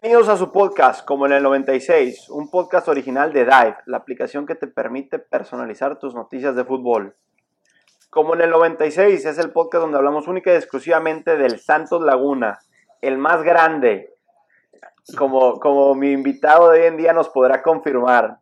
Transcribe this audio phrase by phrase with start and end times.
[0.00, 4.46] Bienvenidos a su podcast, como en el 96, un podcast original de Dive, la aplicación
[4.46, 7.14] que te permite personalizar tus noticias de fútbol.
[8.08, 12.60] Como en el 96 es el podcast donde hablamos única y exclusivamente del Santos Laguna,
[13.02, 14.14] el más grande,
[15.16, 18.38] como, como mi invitado de hoy en día nos podrá confirmar.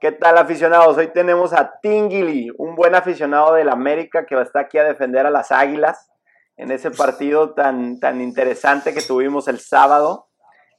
[0.00, 0.96] ¿Qué tal aficionados?
[0.96, 5.30] Hoy tenemos a Tingili, un buen aficionado del América que está aquí a defender a
[5.30, 6.10] las Águilas
[6.56, 10.28] en ese partido tan, tan interesante que tuvimos el sábado.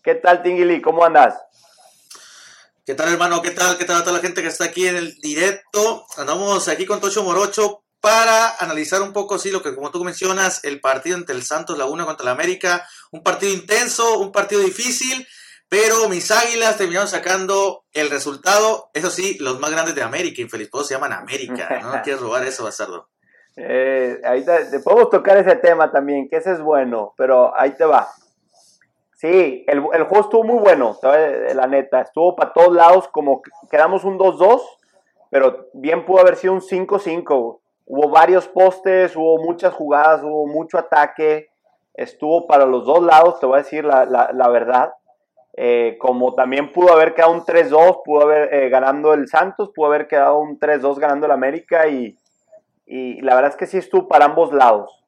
[0.03, 0.81] ¿Qué tal Tingili?
[0.81, 1.39] ¿Cómo andas?
[2.85, 3.41] ¿Qué tal hermano?
[3.41, 3.77] ¿Qué tal?
[3.77, 6.05] ¿Qué tal a toda la gente que está aquí en el directo?
[6.17, 10.63] Andamos aquí con Tocho Morocho para analizar un poco, sí, lo que como tú mencionas,
[10.63, 15.27] el partido entre el Santos Laguna contra el América, un partido intenso, un partido difícil,
[15.69, 20.69] pero mis águilas terminaron sacando el resultado, eso sí, los más grandes de América, infeliz,
[20.69, 22.01] todos se llaman América, ¿no?
[22.03, 23.09] quieres robar eso, Bastardo?
[23.57, 27.85] Eh, ahí te, podemos tocar ese tema también, que ese es bueno, pero ahí te
[27.85, 28.07] va.
[29.15, 34.03] Sí, el, el juego estuvo muy bueno, la neta, estuvo para todos lados, como quedamos
[34.03, 34.61] un 2-2,
[35.31, 40.77] pero bien pudo haber sido un 5-5 hubo varios postes, hubo muchas jugadas, hubo mucho
[40.77, 41.49] ataque,
[41.93, 44.93] estuvo para los dos lados, te voy a decir la, verdad.
[45.59, 49.87] Eh, como también pudo haber quedado un 3-2, pudo haber eh, ganando el Santos, pudo
[49.87, 52.15] haber quedado un 3-2 ganando el América y,
[52.85, 55.03] la verdad es que sí estuvo para ambos lados.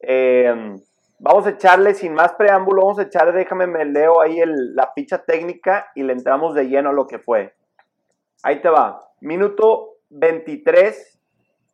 [0.00, 0.74] Eh,
[1.18, 5.24] vamos a echarle sin más preámbulo, vamos a echarle, déjame me leo ahí la ficha
[5.24, 7.54] técnica y le entramos de lleno a lo que fue.
[8.42, 11.15] Ahí te va, minuto 23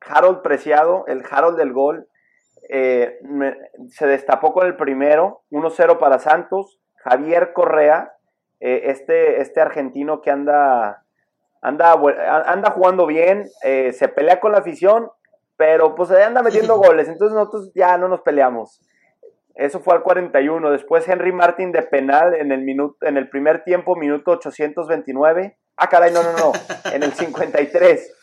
[0.06, 2.08] Harold Preciado, el Harold del gol,
[2.68, 3.18] eh,
[3.88, 6.78] se destapó con el primero, 1-0 para Santos.
[6.96, 8.14] Javier Correa,
[8.60, 11.04] eh, este, este argentino que anda,
[11.60, 11.92] anda,
[12.46, 15.10] anda jugando bien, eh, se pelea con la afición,
[15.56, 18.80] pero pues anda metiendo goles, entonces nosotros ya no nos peleamos.
[19.54, 20.70] Eso fue al 41.
[20.70, 25.58] Después Henry Martin de penal en el, minuto, en el primer tiempo, minuto 829.
[25.76, 26.52] Ah, caray, no, no, no.
[26.90, 28.21] En el 53.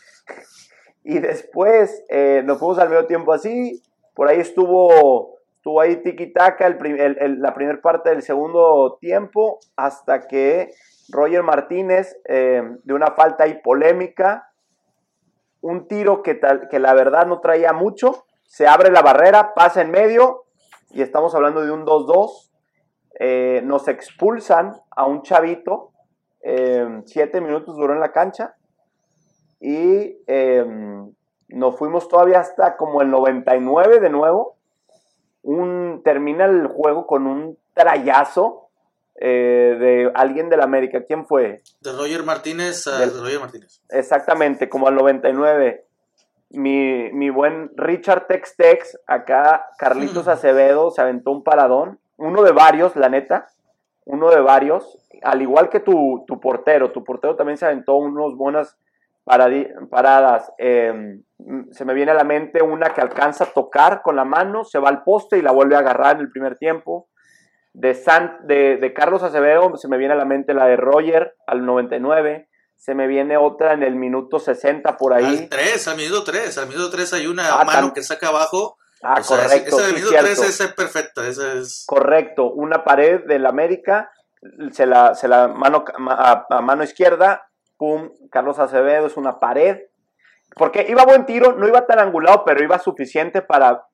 [1.03, 3.81] Y después eh, nos fuimos al medio tiempo así.
[4.13, 10.71] Por ahí estuvo, estuvo ahí tiki-taka el, la primera parte del segundo tiempo hasta que
[11.09, 14.51] Roger Martínez, eh, de una falta ahí polémica,
[15.61, 16.39] un tiro que,
[16.69, 20.43] que la verdad no traía mucho, se abre la barrera, pasa en medio
[20.91, 22.49] y estamos hablando de un 2-2.
[23.21, 25.91] Eh, nos expulsan a un chavito,
[27.05, 28.55] siete minutos duró en la cancha
[29.59, 31.11] y em,
[31.49, 34.55] nos fuimos todavía hasta como el 99 de nuevo.
[35.41, 38.69] Un, termina el juego con un trayazo
[39.15, 41.03] eh, de alguien del América.
[41.03, 41.63] ¿Quién fue?
[41.81, 43.81] De Roger Martínez a Roger Martínez.
[43.89, 45.85] Exactamente, como al 99.
[46.51, 51.99] Mi, mi buen Richard Tex Tex, acá Carlitos Acevedo se aventó un paradón.
[52.17, 53.47] Uno de varios, la neta.
[54.05, 54.97] Uno de varios.
[55.21, 56.91] Al igual que tu, tu portero.
[56.91, 58.77] Tu portero también se aventó unos buenas
[59.89, 60.51] paradas.
[60.57, 61.23] Em,
[61.71, 64.79] se me viene a la mente una que alcanza a tocar con la mano, se
[64.79, 67.07] va al poste y la vuelve a agarrar en el primer tiempo.
[67.73, 71.65] De, San, de, Carlos Acevedo se me viene a la mente la de Roger al
[71.65, 72.49] 99.
[72.75, 75.25] Se me viene otra en el minuto 60 por ahí.
[75.25, 76.57] Al 3, al minuto 3.
[76.57, 78.77] Al minuto 3 hay una ah, mano que saca abajo.
[79.03, 79.77] Ah, correcto.
[79.77, 81.27] Esa, del minuto 3 es perfecta.
[81.27, 81.83] es...
[81.85, 82.51] Correcto.
[82.51, 84.09] Una pared del América,
[84.71, 87.48] se la, se la mano a mano izquierda,
[87.79, 89.79] pum, Carlos Acevedo es una pared.
[90.55, 93.85] Porque iba buen tiro, no iba tan angulado, pero iba suficiente para,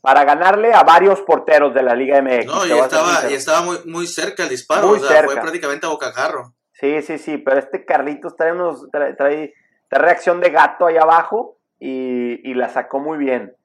[0.00, 2.46] para ganarle a varios porteros de la Liga MX.
[2.46, 5.90] No, y estaba, y estaba muy, muy cerca el disparo, o sea, fue prácticamente a
[5.90, 6.52] bocajarro.
[6.72, 9.54] Sí, sí, sí, pero este Carlitos trae, unos, trae, trae,
[9.90, 13.56] reacción de gato ahí abajo y, y la sacó muy bien.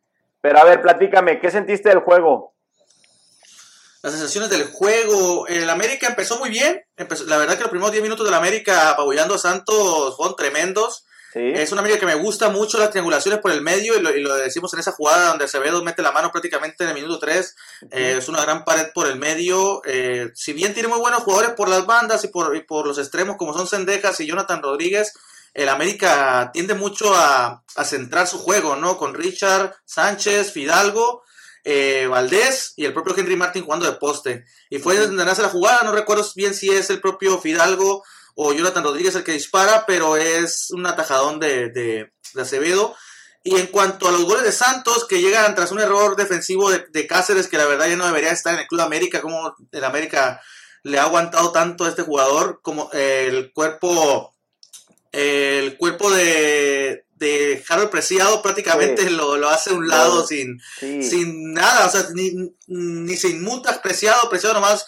[0.42, 2.53] Pero a ver, platícame, ¿qué sentiste del juego?
[4.04, 5.48] Las sensaciones del juego.
[5.48, 6.82] El América empezó muy bien.
[7.26, 11.06] la verdad que los primeros 10 minutos del América apabullando a Santos fueron tremendos.
[11.34, 14.72] Es una América que me gusta mucho las triangulaciones por el medio y lo, decimos
[14.74, 17.56] en esa jugada donde Acevedo mete la mano prácticamente en el minuto 3.
[17.90, 19.82] Eh, es una gran pared por el medio.
[19.86, 23.38] Eh, si bien tiene muy buenos jugadores por las bandas y por, por los extremos
[23.38, 25.14] como son Sendejas y Jonathan Rodríguez,
[25.56, 28.98] el América tiende mucho a, a centrar su juego, ¿no?
[28.98, 31.24] Con Richard, Sánchez, Fidalgo
[31.64, 34.46] eh, Valdés y el propio Henry Martin jugando de poste.
[34.70, 38.04] Y fue donde nace la jugada, no recuerdo bien si es el propio Fidalgo
[38.36, 42.96] o Jonathan Rodríguez el que dispara, pero es un atajadón de, de, Acevedo.
[43.44, 47.08] Y en cuanto a los goles de Santos, que llegan tras un error defensivo de,
[47.08, 50.42] Cáceres, que la verdad ya no debería estar en el Club América, como el América
[50.84, 54.36] le ha aguantado tanto a este jugador como el cuerpo,
[55.12, 61.54] el cuerpo de, de Harold Preciado prácticamente lo, lo, hace a un lado sin, sin
[61.54, 64.86] nada, o sea, ni, ni se inmuta Preciado, Preciado nomás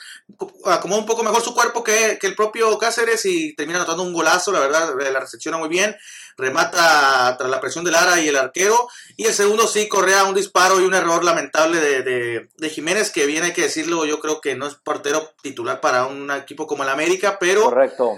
[0.66, 4.14] acomoda un poco mejor su cuerpo que, que, el propio Cáceres y termina anotando un
[4.14, 5.96] golazo, la verdad, la recepciona muy bien,
[6.38, 10.36] remata tras la presión de Lara y el arquero, y el segundo sí correa un
[10.36, 14.20] disparo y un error lamentable de, de, de Jiménez, que viene, hay que decirlo, yo
[14.20, 17.64] creo que no es portero titular para un equipo como el América, pero...
[17.64, 18.16] Correcto.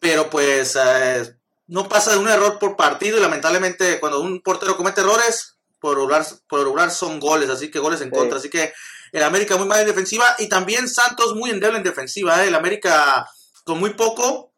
[0.00, 0.76] Pero pues...
[0.76, 1.36] Eh,
[1.68, 5.98] no pasa de un error por partido y lamentablemente cuando un portero comete errores, por
[5.98, 8.38] orar, por son goles, así que goles en contra.
[8.38, 8.72] Así que
[9.12, 12.42] el América muy mal en defensiva y también Santos muy endeble en defensiva.
[12.42, 12.48] ¿eh?
[12.48, 13.28] El América
[13.64, 14.52] con muy poco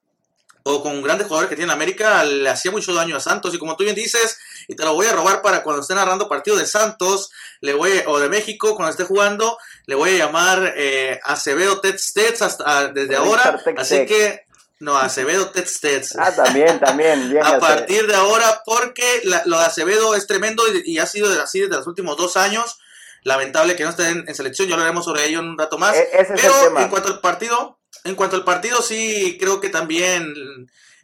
[0.65, 3.77] o con grandes jugadores que tiene América le hacía mucho daño a Santos y como
[3.77, 4.39] tú bien dices,
[4.69, 8.03] y te lo voy a robar para cuando esté narrando partido de Santos le voy
[8.07, 13.17] o de México cuando esté jugando, le voy a llamar eh, Acevedo Tets hasta desde
[13.17, 13.63] ahora.
[13.77, 14.47] Así que
[14.81, 17.31] no, Acevedo Tets Ah, también, también.
[17.31, 21.61] Bien a partir de ahora, porque lo de Acevedo es tremendo y, ha sido así
[21.61, 22.79] desde los últimos dos años.
[23.25, 25.97] Lamentable que no esté en, selección, ya hablaremos sobre ello en un rato más.
[25.97, 30.33] E, Pero en cuanto al partido, en cuanto al partido, sí creo que también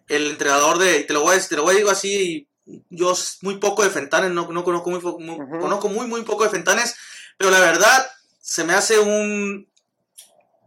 [0.08, 2.48] el entrenador de, te lo voy a, te lo voy a decir así,
[2.88, 6.94] yo muy poco de Fentanes, no, no conozco muy, conozco muy, muy poco de Fentanes,
[7.36, 8.06] pero la verdad
[8.40, 9.68] se me hace un,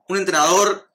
[0.08, 0.87] un entrenador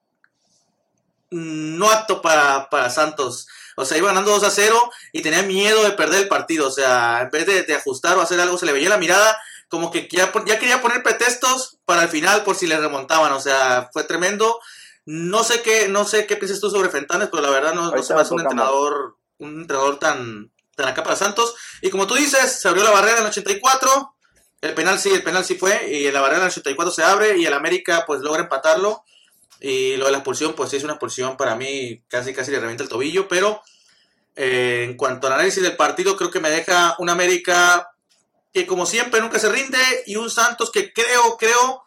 [1.33, 3.47] no apto para, para Santos.
[3.77, 6.69] O sea, iba ganando 2 a 0 y tenía miedo de perder el partido.
[6.69, 9.39] O sea, en vez de, ajustar o hacer algo, se le veía la mirada
[9.69, 13.33] como que ya, ya, quería poner pretextos para el final por si le remontaban.
[13.33, 14.61] O sea, fue tremendo.
[15.07, 18.03] No sé qué, no sé qué piensas tú sobre Fentanes, pero la verdad no, no
[18.03, 21.55] se me hace un entrenador, un entrenador tan, tan acá para Santos.
[21.81, 24.15] Y como tú dices, se abrió la barrera en el 84.
[24.61, 25.89] El penal sí, el penal sí fue.
[25.91, 29.03] Y la barrera en el 84 se abre y el América pues logra empatarlo.
[29.65, 32.59] Y lo de la expulsión, pues sí es una expulsión para mí, casi casi le
[32.59, 33.63] revienta el tobillo, pero
[34.35, 37.89] eh, en cuanto al análisis del partido, creo que me deja un América
[38.53, 41.85] que como siempre nunca se rinde y un Santos que creo, creo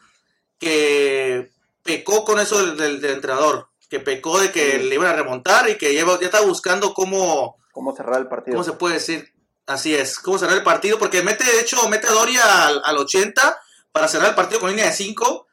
[0.58, 1.52] que
[1.84, 5.94] pecó con eso del, entrenador, que pecó de que le iban a remontar y que
[5.94, 7.58] ya, ya está buscando cómo...
[7.74, 8.56] Cómo cerrar el partido.
[8.56, 9.34] ¿Cómo se puede decir?
[9.68, 12.98] Así es, cómo cerrar el partido, porque mete, de hecho, mete a Doria al, al
[13.00, 13.60] 80
[13.92, 15.45] para cerrar el partido con línea de 5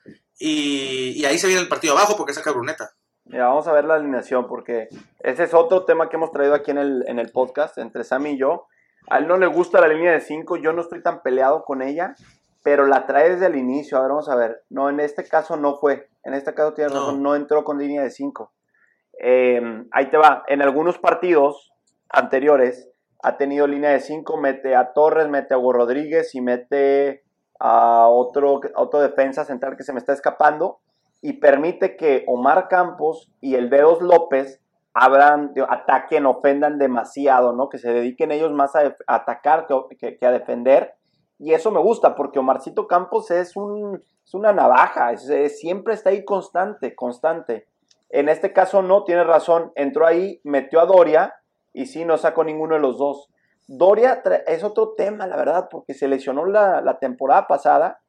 [0.44, 2.90] y, ahí se viene el partido abajo porque saca Bruneta.
[3.26, 4.88] Mira, vamos a ver la alineación porque
[5.20, 8.30] ese es otro tema que hemos traído aquí en el, en el podcast entre Sammy
[8.30, 8.66] y yo.
[9.08, 11.80] A él no le gusta la línea de 5, yo no estoy tan peleado con
[11.80, 12.14] ella,
[12.64, 13.98] pero la trae desde el inicio.
[13.98, 14.62] A ver, vamos a ver.
[14.68, 16.08] No, en este caso no fue.
[16.24, 18.52] En este caso tiene razón, no entró con línea de 5.
[19.18, 20.42] Em, ahí te va.
[20.48, 21.72] En algunos partidos
[22.08, 22.88] anteriores
[23.22, 27.22] ha tenido línea de 5, mete a Torres, mete a Hugo Rodríguez y mete
[27.64, 30.80] a otro, otro defensa central que se me está escapando
[31.20, 34.60] y permite que Omar Campos y el Dedos López
[34.92, 37.68] abran, ataquen, ofendan demasiado, ¿no?
[37.68, 40.94] Que se dediquen ellos más a, atacar que, a defender.
[41.38, 46.24] Y eso me gusta porque Omarcito Campos es, un, es una navaja, siempre está ahí
[46.24, 47.68] constante, constante.
[48.10, 51.34] En este caso no, tiene razón, entró ahí, metió a Doria
[51.72, 53.28] y sí, no sacó ninguno de los dos.
[53.68, 58.00] Doria es otro tema, la verdad, porque se lesionó la, temporada pasada.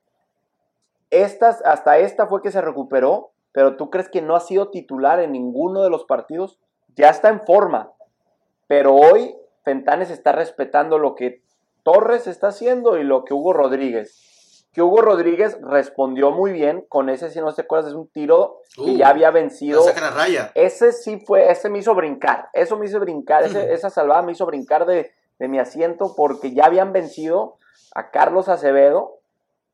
[1.09, 5.19] Estas, hasta esta fue que se recuperó, pero tú crees que no ha sido titular
[5.19, 6.59] en ninguno de los partidos.
[6.95, 7.91] Ya está en forma,
[8.67, 11.41] pero hoy Fentanes está respetando lo que
[11.83, 14.67] Torres está haciendo y lo que Hugo Rodríguez.
[14.73, 18.61] Que Hugo Rodríguez respondió muy bien con ese, si no te acuerdas, es un tiro
[18.75, 19.85] que uh, ya había vencido.
[20.15, 20.51] raya.
[20.55, 22.49] Ese sí fue, ese me hizo brincar.
[22.53, 25.11] Eso me hizo brincar, esa salvada me hizo brincar de,
[25.43, 27.57] de mi asiento porque ya habían vencido
[27.93, 29.19] a Carlos Acevedo.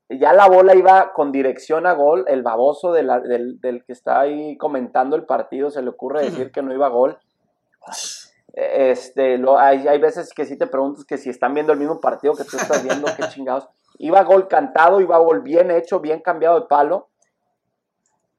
[0.10, 2.26] Ya la bola iba con dirección a gol.
[2.28, 6.74] El baboso del, que está ahí comentando el partido se le ocurre decir que no
[6.74, 7.20] iba a gol.
[8.54, 12.00] Este, lo, hay, hay, veces que sí te preguntas que si están viendo el mismo
[12.00, 13.70] partido que tú estás viendo, qué chingados.
[14.00, 17.10] Iba gol cantado, iba gol bien hecho, bien cambiado de palo.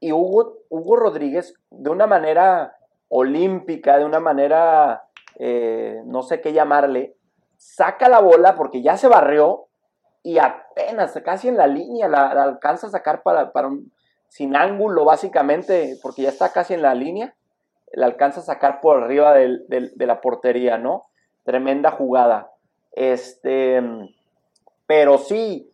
[0.00, 2.74] Y Hugo, Hugo Rodríguez, de una manera
[3.08, 5.04] olímpica, de una manera,
[5.38, 7.16] eh, no sé qué llamarle,
[7.60, 9.66] saca la bola porque ya se barrió
[10.22, 13.92] y apenas casi en la línea la, alcanza a sacar para, para, un
[14.28, 17.34] sin ángulo básicamente porque ya está casi en la línea
[17.92, 21.06] la alcanza a sacar por arriba de la portería, ¿no?
[21.44, 22.52] Tremenda jugada.
[22.92, 23.82] Este,
[24.86, 25.72] pero sí,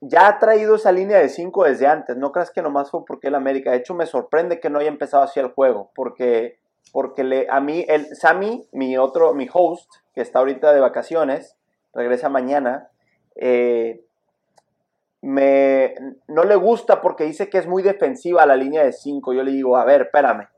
[0.00, 2.16] ya ha traído esa línea de 5 desde antes.
[2.16, 3.70] No creas que nomás fue porque el América.
[3.70, 5.90] De hecho, me sorprende que no haya empezado así el juego.
[5.94, 6.58] Porque,
[6.92, 11.56] porque le, a mí, el Sammy, mi otro, mi host, que está ahorita de vacaciones,
[11.92, 12.88] regresa mañana,
[13.34, 14.00] eh,
[15.22, 15.94] me,
[16.28, 19.34] no le gusta porque dice que es muy defensiva la línea de 5.
[19.34, 20.48] Yo le digo, a ver, espérame.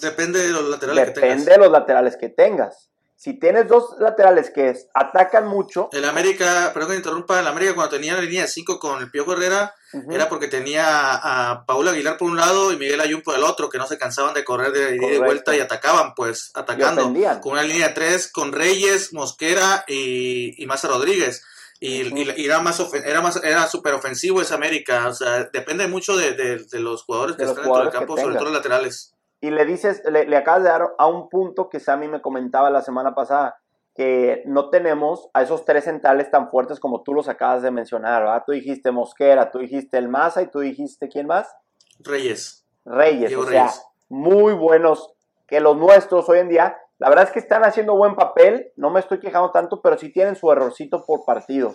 [0.00, 1.22] Depende de los laterales que tengas.
[1.22, 2.90] Depende de los laterales que tengas.
[3.16, 5.88] Si tienes dos laterales que atacan mucho.
[5.92, 9.10] El América, perdón que interrumpa, el América cuando tenía la línea de 5 con el
[9.10, 9.74] Piojo Herrera,
[10.10, 13.68] era porque tenía a Paula Aguilar por un lado y Miguel Ayun por el otro,
[13.68, 17.12] que no se cansaban de correr de ida y vuelta y atacaban, pues, atacando.
[17.40, 21.42] Con una línea de 3 con Reyes, Mosquera y, y Maza Rodríguez.
[21.80, 25.06] Y, era más era más era súper ofensivo esa América.
[25.08, 28.54] O sea, depende mucho de, los jugadores que están dentro del campo, sobre todo los
[28.54, 32.70] laterales y le dices, le, acabas de dar a un punto que Sammy me comentaba
[32.70, 33.60] la semana pasada,
[33.98, 38.22] que no tenemos a esos tres centrales tan fuertes como tú los acabas de mencionar,
[38.22, 38.44] ¿verdad?
[38.46, 41.52] Tú dijiste Mosquera, tú dijiste El Maza y tú dijiste, ¿quién más?
[41.98, 42.64] Reyes.
[42.84, 43.68] Reyes, o sea,
[44.08, 45.12] muy buenos
[45.48, 46.78] que los nuestros hoy en día.
[46.98, 50.12] La verdad es que están haciendo buen papel, no me estoy quejando tanto, pero sí
[50.12, 51.74] tienen su errorcito por partido,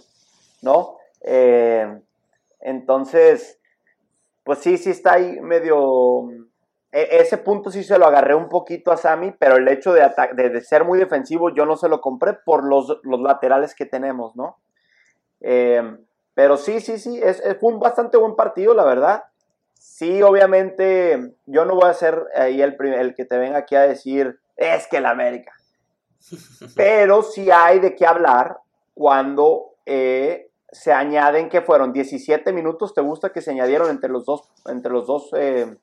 [0.61, 0.95] ¿no?
[1.25, 1.99] Eh,
[2.61, 3.59] entonces,
[4.45, 6.29] pues sí, sí está ahí medio
[6.93, 10.61] ese punto sí se lo agarré un poquito a Sammy, pero el hecho de, de,
[10.61, 14.59] ser muy defensivo yo no se lo compré por los, laterales que tenemos, ¿no?
[15.41, 15.97] Em,
[16.35, 19.23] pero sí, sí, sí, es, fue un bastante buen partido, la verdad.
[19.73, 23.81] Sí, obviamente, yo no voy a ser ahí el, el que te venga aquí a
[23.81, 25.51] decir, es que el América.
[26.75, 28.57] Pero sí hay de qué hablar
[28.93, 34.25] cuando eh, se añaden que fueron 17 minutos, ¿te gusta que se añadieron entre los
[34.25, 35.75] dos, entre los dos eh,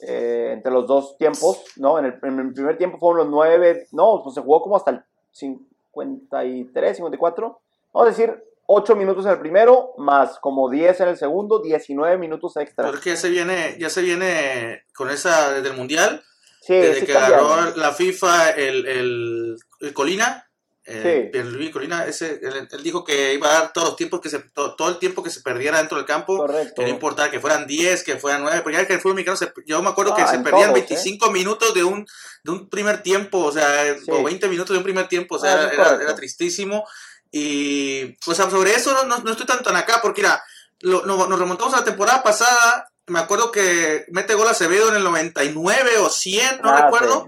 [0.00, 1.98] eh, entre los dos tiempos, ¿no?
[1.98, 6.96] En el, primer tiempo fueron los nueve, no, pues se jugó como hasta el 53,
[6.96, 7.60] 54,
[7.92, 12.18] vamos a decir 8 minutos en el primero, más como 10 en el segundo, 19
[12.18, 12.86] minutos extra.
[12.86, 16.22] Porque ya se viene, ya se viene con esa desde el Mundial,
[16.60, 20.45] sí, desde que agarró la FIFA el, el, el Colina,
[20.88, 24.38] eh, Pierluigi Colina, ese, él, dijo que iba a dar todos los tiempos que se,
[24.38, 28.04] todo, el tiempo que se perdiera dentro del campo, que no importaba que fueran 10,
[28.04, 30.38] que fueran 9, porque ya que el fútbol mexicano, yo me acuerdo que ah, se
[30.38, 31.30] perdían 25 ¿eh?
[31.32, 32.06] minutos de un,
[32.44, 35.70] de un primer tiempo, o sea, o 20 minutos de un primer tiempo, o sea,
[35.76, 36.86] ah, era, tristísimo.
[37.32, 40.40] Y pues sobre eso no, no, estoy tanto en acá, porque mira,
[40.80, 45.04] lo, nos remontamos a la temporada pasada, me acuerdo que mete gol Acevedo en el
[45.04, 47.26] 99 o 100, no ah, recuerdo.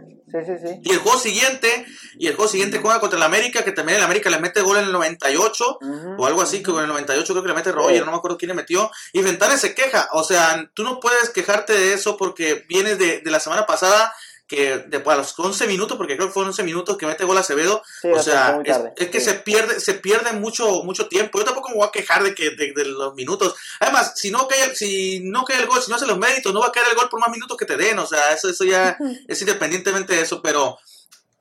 [0.82, 1.86] Y el juego siguiente,
[2.18, 4.78] y el juego siguiente juega contra el América, que también el América le mete gol
[4.78, 5.78] en el 98,
[6.18, 8.38] o algo así, que en el 98 creo que le mete Roger, no me acuerdo
[8.38, 12.16] quién le metió, y Ventanes se queja, o sea, tú no puedes quejarte de eso
[12.16, 14.14] porque vienes de, de la semana pasada
[14.48, 17.36] que después a los 11 minutos, porque creo que fueron 11 minutos que mete gol
[17.36, 18.58] Acevedo, o sea,
[18.96, 21.38] es, que se pierde se pierde mucho mucho tiempo.
[21.38, 23.54] Yo tampoco me voy a quejar de que de, los minutos.
[23.78, 26.60] Además, si no cae si no cae el gol, si no hace los méritos, no
[26.60, 28.64] va a caer el gol por más minutos que te den, o sea, eso eso
[28.64, 28.96] ya
[29.28, 30.78] es independientemente de eso, pero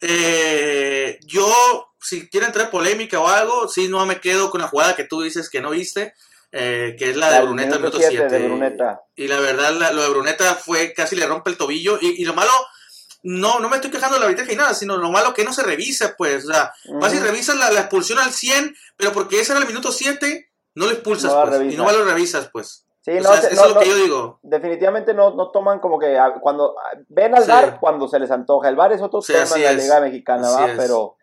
[0.01, 4.97] eh, yo si quiero entrar polémica o algo, sí no me quedo con la jugada
[4.97, 6.13] que tú dices que no viste.
[6.53, 8.57] Eh, que es la de Bruneta, minuto 7.
[9.17, 11.99] Y la verdad, lo de Bruneta fue casi le rompe el tobillo.
[12.01, 12.51] y lo malo,
[13.23, 15.53] no, no me estoy quejando de la arbitraje ni nada, sino lo malo que no
[15.53, 19.53] se revisa, pues, o sea, vas y revisas la, expulsión al 100, pero porque ese
[19.53, 22.85] era el minuto 7, no lo expulsas, pues, y no lo revisas, pues.
[23.07, 24.39] Sí, no, eso es lo que yo digo.
[24.41, 28.29] Definitivamente no, no toman como que ah, cuando ah, ven al bar cuando se les
[28.29, 28.67] antoja.
[28.67, 30.67] El bar es otro tema de la Liga Mexicana, ¿va?
[30.75, 31.15] Pero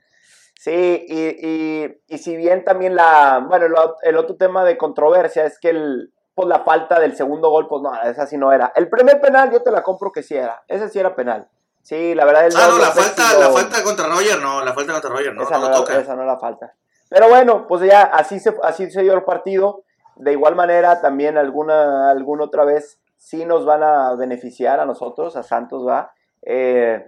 [0.58, 0.70] sí,
[1.06, 3.66] y, y, y, si bien también la, bueno,
[4.02, 7.82] el otro tema de controversia es que el, pues la falta del segundo gol, pues
[7.82, 8.72] no, esa sí no era.
[8.74, 11.48] El primer penal yo te la compro que sí era, ese sí era penal.
[11.84, 12.48] Sí, la verdad.
[12.56, 15.58] ah, no, la falta, la falta contra Roger, no, la falta contra Roger, no, esa
[15.58, 15.98] no, toca.
[15.98, 16.72] Esa no la falta.
[17.10, 19.82] Pero bueno, pues ya así se, así se dio el partido.
[20.16, 25.36] De igual manera, también alguna, alguna otra vez sí nos van a beneficiar a nosotros,
[25.36, 26.14] a Santos va.
[26.40, 27.04] Eh,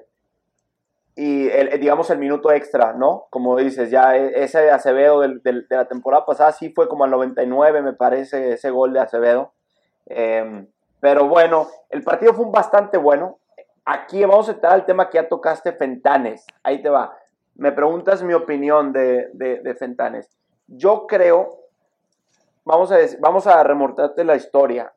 [1.15, 3.29] y el, digamos el minuto extra, ¿no?
[3.31, 7.11] Como dices, ya e, ese Acevedo del, de la temporada pasada sí fue como al
[7.13, 9.55] 99, me parece, ese gol de Acevedo.
[10.05, 10.67] Eh,
[11.01, 13.39] pero bueno, el partido fue bastante bueno.
[13.89, 16.45] Aquí vamos a entrar al tema que ya tocaste, Fentanes.
[16.65, 17.17] Ahí te va.
[17.55, 20.29] Me preguntas mi opinión de, de, Fentanes.
[20.67, 21.61] Yo creo,
[22.65, 24.93] vamos a, vamos a remortarte la historia.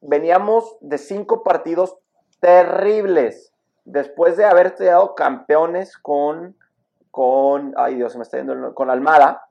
[0.00, 1.96] Veníamos de cinco partidos
[2.40, 3.52] terribles
[3.84, 6.56] después de haber quedado campeones con,
[7.12, 9.46] con, ay Dios, se me está yendo, con Almada.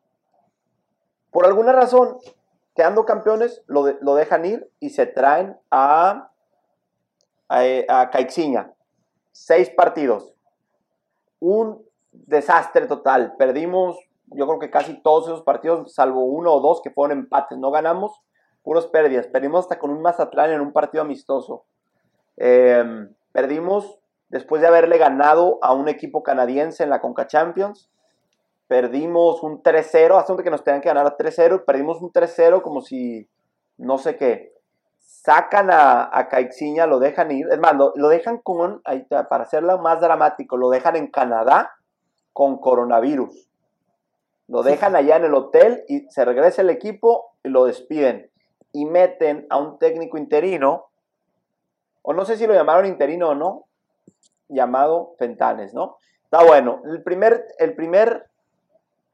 [1.31, 2.17] Por alguna razón,
[2.75, 6.29] quedando campeones, lo, lo dejan ir y se traen a,
[7.47, 8.73] a, a Caixinha
[9.31, 10.33] seis partidos.
[11.39, 13.35] Un desastre total.
[13.37, 13.97] Perdimos,
[14.27, 17.57] yo creo que casi todos esos partidos, salvo uno o dos que fueron empates.
[17.57, 18.21] No ganamos,
[18.63, 19.27] puros pérdidas.
[19.27, 21.65] Perdimos hasta con un Mazatlán en un partido amistoso.
[22.37, 27.89] Em, perdimos después de haberle ganado a un equipo canadiense en la Conca Champions.
[28.67, 33.27] perdimos un 3-0, hasta que nos tenían que ganar 3-0, perdimos un 3-0 como si
[33.77, 34.53] no sé qué.
[35.01, 39.77] Sacan a, a Caixinha, lo dejan ir, es más, lo, dejan con, ahí para hacerlo
[39.79, 41.73] más dramático, lo dejan en Canadá
[42.33, 43.49] con coronavirus.
[44.47, 48.29] Lo dejan allá en el hotel y se regresa el equipo y lo despiden.
[48.73, 50.87] Y meten a un técnico interino,
[52.01, 53.65] o no sé si lo llamaron interino o no,
[54.49, 55.97] llamado Fentanes, ¿no?
[56.23, 56.81] Está bueno.
[56.85, 58.29] El primer, el primer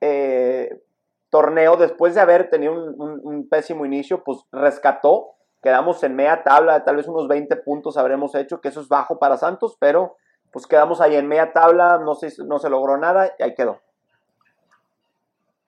[0.01, 0.81] eh,
[1.29, 5.35] torneo, después de haber tenido un, pésimo inicio, pues rescató.
[5.61, 9.17] Quedamos en media tabla, tal vez unos 20 puntos habremos hecho, que eso es bajo
[9.17, 10.15] para Santos, pero
[10.51, 13.79] pues quedamos ahí en media tabla, no se, no se logró nada y ahí quedó.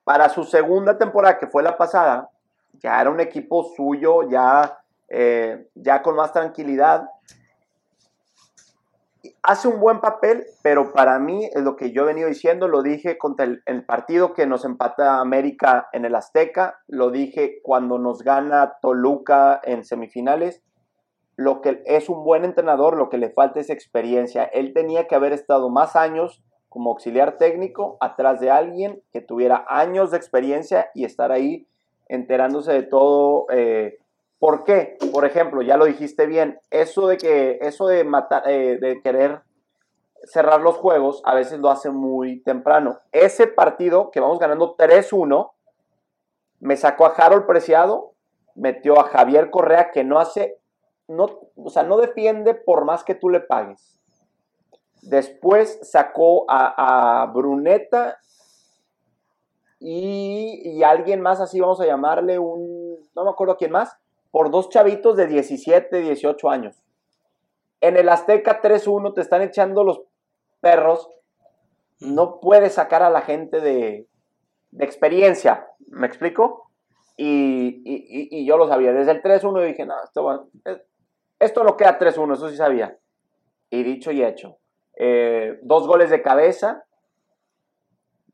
[0.04, 2.30] Para su segunda temporada, que fue la pasada,
[2.74, 4.78] ya era un equipo suyo, ya,
[5.08, 7.08] eh, ya con más tranquilidad
[9.42, 12.82] hace un buen papel, pero para mí es lo que yo he venido diciendo, lo
[12.82, 18.22] dije contra el, partido que nos empata América en el Azteca, lo dije cuando nos
[18.22, 20.62] gana Toluca en semifinales.
[21.36, 24.44] Lo que es un buen entrenador, lo que le falta es experiencia.
[24.44, 29.64] Él tenía que haber estado más años como auxiliar técnico atrás de alguien que tuviera
[29.68, 31.66] años de experiencia y estar ahí
[32.08, 33.46] enterándose de todo.
[33.50, 33.98] Eh,
[34.40, 34.96] ¿Por qué?
[35.12, 39.42] Por ejemplo, ya lo dijiste bien, eso de que, eso de matar, eh, de querer
[40.24, 42.98] cerrar los juegos, a veces lo hace muy temprano.
[43.12, 45.52] Ese partido que vamos ganando 3-1,
[46.58, 48.14] me sacó a Harold Preciado,
[48.54, 50.58] metió a Javier Correa, que no hace,
[51.06, 53.98] no, o sea, no defiende por más que tú le pagues.
[55.02, 58.18] Después sacó a, Bruneta
[59.78, 63.99] y, y, alguien más, así vamos a llamarle un, no me acuerdo quién más,
[64.30, 66.76] por dos chavitos de 17, 18 años.
[67.80, 70.02] En el Azteca 3-1 te están echando los
[70.60, 71.08] perros.
[72.00, 74.06] No puedes sacar a la gente de,
[74.78, 75.66] experiencia.
[75.88, 76.70] ¿Me explico?
[77.16, 78.92] Y, yo lo sabía.
[78.92, 80.48] Desde el 3-1 dije, no, esto,
[81.38, 82.96] esto no queda 3-1, eso sí sabía.
[83.70, 84.58] Y dicho y hecho.
[84.96, 86.84] Eh, dos goles de cabeza.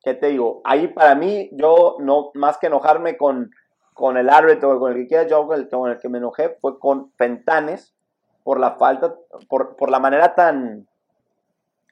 [0.03, 0.61] ¿Qué te digo?
[0.65, 3.51] Ahí para mí, yo no, más que enojarme con,
[3.97, 7.13] con el árbitro, con el que quiera, yo con el, que me enojé fue con
[7.13, 7.95] Fentanes
[8.45, 9.15] por la falta,
[9.49, 10.87] por, la manera tan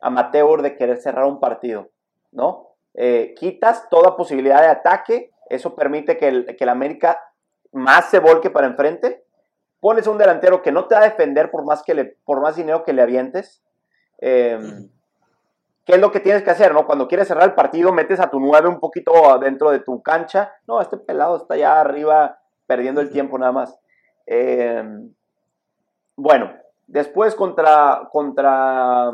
[0.03, 1.89] amateur de querer cerrar un partido,
[2.31, 2.69] ¿no?
[2.93, 7.19] Eh, quitas toda posibilidad de ataque, eso permite que el, América
[7.73, 9.25] más se volque para enfrente,
[9.81, 12.55] pones un delantero que no te va a defender por más, que le, por más
[12.55, 13.63] dinero que le avientes,
[14.19, 14.59] eh,
[15.85, 16.87] ¿Qué es lo que tienes que hacer, no?
[16.87, 20.53] Cuando quieres cerrar el partido, metes a tu nueve un poquito dentro de tu cancha.
[20.67, 23.79] No, este pelado está allá arriba perdiendo el tiempo nada más.
[24.25, 25.13] Em,
[26.17, 26.53] bueno,
[26.87, 29.13] después contra, contra,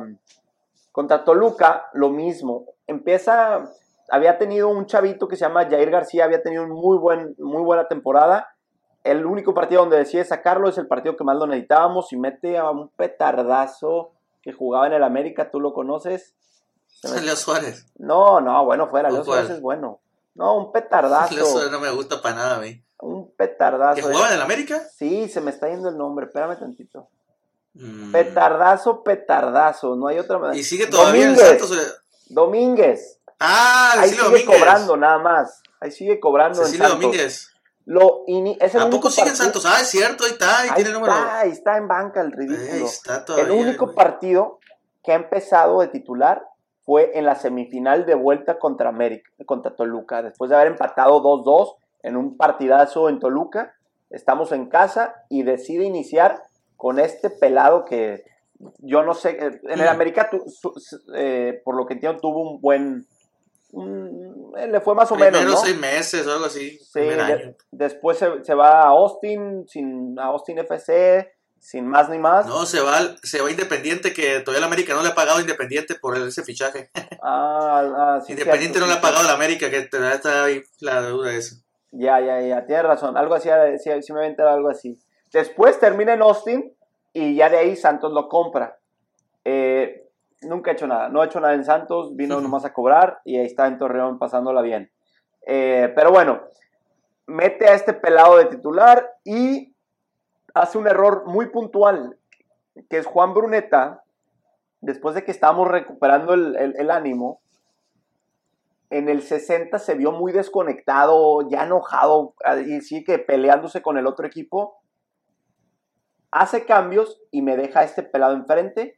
[0.93, 2.67] contra Toluca, lo mismo.
[2.87, 3.65] Empieza,
[4.09, 7.89] había tenido un chavito que se llama Jair García, había tenido muy, buen, muy buena
[7.89, 8.55] temporada.
[9.03, 12.59] El único partido donde decide sacarlo es el partido que más lo necesitábamos y mete
[12.59, 16.37] a un petardazo que jugaba en el América, tú lo conoces.
[17.03, 17.87] Leo Suárez.
[17.99, 19.11] No, no, bueno, fuera.
[19.11, 20.01] Leo Suárez es bueno.
[20.35, 21.35] No, un petardazo.
[21.35, 22.83] Leo Suárez no me gusta para nada mí.
[22.99, 23.97] Un petardazo.
[23.97, 24.83] ¿Que jugaba en el América?
[24.97, 26.27] Sí, se me está yendo el nombre.
[26.27, 27.09] Espérame tantito.
[27.75, 28.13] Mm.
[28.13, 29.97] Petardazo, petardazo.
[29.97, 30.59] No hay otra manera.
[30.59, 31.51] ¿Y sigue todavía Domínguez.
[31.51, 32.03] en Santos?
[32.29, 33.21] Domínguez.
[33.39, 35.63] Ah, Ahí sigue cobrando nada más.
[35.81, 37.03] Ahí sigue cobrando Cecilio en Santos.
[37.03, 37.51] Domínguez.
[37.87, 38.25] Lo
[38.81, 39.65] ¿A poco sigue en Santos?
[39.67, 41.15] Ah, es cierto, ahí está, ahí, ahí tiene está, número.
[41.33, 42.73] Ahí está en banca el ridículo.
[42.73, 44.61] Ahí está todavía, el único partido
[45.03, 46.47] que ha empezado de titular
[46.91, 51.77] fue en la semifinal de vuelta contra América, contra Toluca, después de haber empatado 2-2
[52.03, 53.77] en un partidazo en Toluca,
[54.11, 56.43] estamos en casa y decide iniciar
[56.77, 58.25] con este pelado que
[58.81, 59.89] yo no sé, eh, en el mm.
[59.89, 60.31] América,
[61.15, 63.07] eh, por lo que entiendo, tuvo un buen...
[64.59, 65.45] Eh, le fue más o menos.
[65.45, 65.57] ¿no?
[65.59, 66.77] seis meses o algo así.
[66.77, 67.03] Sí,
[67.71, 72.47] después se, se, va a Austin, sin, a Austin FC, sin más ni más.
[72.47, 75.95] No, se va, se va Independiente, que todavía el América no le ha pagado Independiente
[75.95, 76.91] por ese fichaje.
[77.23, 81.31] Ah, ah sí, Independiente no le ha pagado a América, que está ahí la duda
[81.31, 81.57] de eso.
[81.93, 83.17] Ya, ya, ya, tienes razón.
[83.19, 84.99] Algo así, sí, me voy a algo así.
[85.31, 86.73] Después termina en Austin
[87.13, 88.79] y ya de ahí Santos lo compra.
[89.45, 90.09] Eh,
[90.43, 93.37] nunca he hecho nada, no he hecho nada en Santos, vino nomás a cobrar y
[93.37, 94.91] ahí está en Torreón pasándola bien.
[95.47, 96.41] Eh, pero bueno,
[97.27, 99.70] mete a este pelado de titular y
[100.55, 102.19] hace un error muy puntual,
[102.89, 104.05] que es Juan Bruneta,
[104.81, 107.41] después de que estábamos recuperando el, ánimo,
[108.91, 112.35] en el 60 se vio muy desconectado, ya enojado,
[112.67, 114.81] y sí que peleándose con el otro equipo.
[116.33, 118.97] Hace cambios y me deja este pelado enfrente.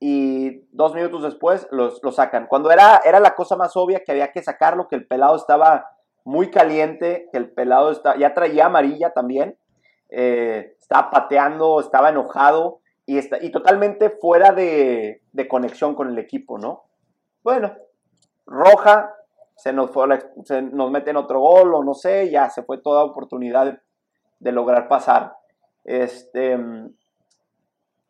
[0.00, 2.46] y dos minutos después los, lo sacan.
[2.46, 5.90] Cuando era, era la cosa más obvia que había que sacarlo, que el pelado estaba
[6.24, 9.58] muy caliente, que el pelado está, ya traía amarilla también,
[10.08, 16.18] eh, estaba pateando, estaba enojado y, está, y totalmente fuera de, de, conexión con el
[16.18, 16.84] equipo, ¿no?
[17.42, 17.74] Bueno,
[18.46, 19.14] roja,
[19.56, 20.06] se nos, fue,
[20.44, 23.78] se nos meten otro gol o no sé, ya se fue toda oportunidad de,
[24.40, 25.36] de lograr pasar.
[25.84, 26.58] Este,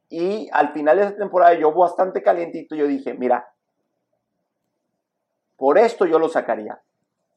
[0.09, 3.53] y al final de esa temporada yo bastante calientito, yo dije, mira,
[5.57, 6.81] por esto yo lo sacaría,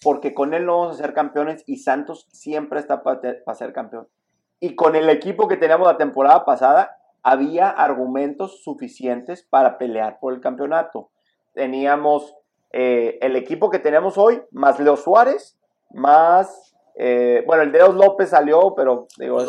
[0.02, 4.08] porque con él no vamos a ser campeones y Santos siempre está para ser campeón.
[4.62, 10.34] Y con el equipo que teníamos la temporada pasada, había argumentos suficientes para pelear por
[10.34, 11.10] el campeonato.
[11.54, 12.34] Teníamos
[12.72, 18.30] eh, el equipo que tenemos hoy, más Leo Suárez, más, eh, bueno, el Deos López
[18.30, 19.40] salió, pero digo,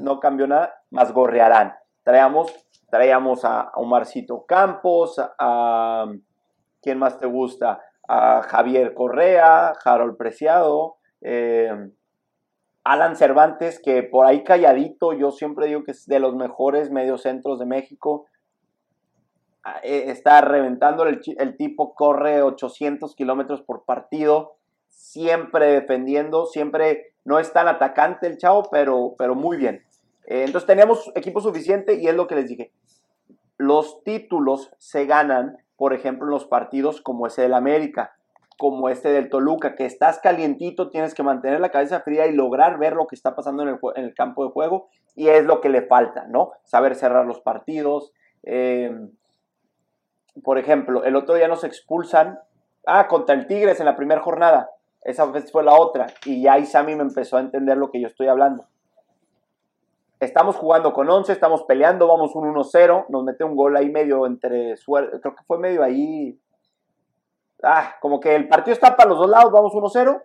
[0.00, 2.52] no cambió nada, más Gorrearán traíamos,
[2.90, 6.06] traíamos a Omarcito Campos, a,
[6.80, 7.80] ¿quién más te gusta?
[8.08, 11.90] A Javier Correa, Harold Preciado, eh,
[12.84, 17.58] Alan Cervantes, que por ahí calladito, yo siempre digo que es de los mejores mediocentros
[17.58, 18.26] de México.
[19.62, 24.56] Ah, eh, está reventando, el, tipo corre 800 kilómetros por partido,
[24.88, 29.84] siempre defendiendo, siempre no es tan atacante el chavo, pero, pero muy bien.
[30.26, 32.72] Eh, entonces teníamos equipo suficiente y es lo que les dije.
[33.56, 38.16] Los títulos se ganan, por ejemplo, en los partidos como ese del América,
[38.62, 42.78] como este del Toluca, que estás calientito, tienes que mantener la cabeza fría y lograr
[42.78, 45.82] ver lo que está pasando en el, campo de juego y es lo que le
[45.82, 46.52] falta, ¿no?
[46.62, 48.12] Saber cerrar los partidos.
[48.44, 49.10] Em,
[50.44, 52.38] por ejemplo, el otro día nos expulsan,
[52.86, 54.70] ah, contra el Tigres en la primera jornada,
[55.00, 58.28] esa fue la otra, y ya Isami me empezó a entender lo que yo estoy
[58.28, 58.68] hablando
[60.20, 64.24] Estamos jugando con 11, estamos peleando, vamos un 1-0, nos mete un gol ahí medio
[64.24, 66.38] entre suerte, creo que fue medio ahí.
[67.62, 70.22] Ah, como que el partido está para los dos lados, vamos 1-0.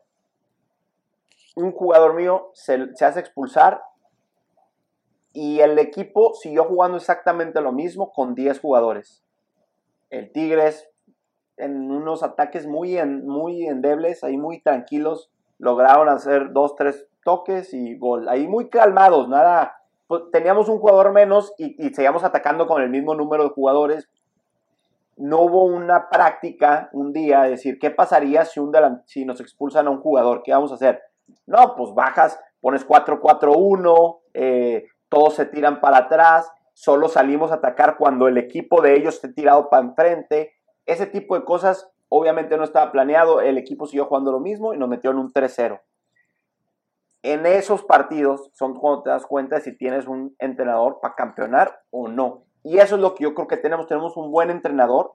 [1.56, 3.82] Un jugador mío se, hace expulsar
[5.34, 9.24] y el equipo siguió jugando exactamente lo mismo con 10 jugadores.
[10.10, 10.90] El Tigres,
[11.58, 17.98] en unos ataques muy, muy endebles, ahí muy tranquilos, lograron hacer dos, tres toques y
[17.98, 18.30] gol.
[18.30, 23.14] Ahí muy calmados, nada, pues, teníamos un jugador menos y, seguíamos atacando con el mismo
[23.14, 24.10] número de jugadores.
[25.18, 28.74] No hubo una práctica un día de decir, ¿qué pasaría si, un
[29.06, 30.44] si nos expulsan a un jugador?
[30.44, 31.02] ¿Qué vamos a hacer?
[31.46, 37.98] No, pues bajas, pones 4-4-1, eh, todos se tiran para atrás, solo salimos a atacar
[37.98, 40.54] cuando el equipo de ellos esté tirado para enfrente.
[40.86, 44.78] Ese tipo de cosas obviamente no estaba planeado, el equipo siguió jugando lo mismo y
[44.78, 45.82] nos metió en un 3-0
[47.28, 51.82] en esos partidos son cuando te das cuenta de si tienes un entrenador para campeonar
[51.90, 52.46] o no.
[52.68, 53.88] Y eso es lo que yo creo que tenemos.
[53.88, 55.14] Tenemos un buen entrenador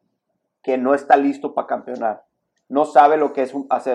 [0.62, 2.24] que no está listo para campeonar.
[2.70, 3.52] No sabe lo que, es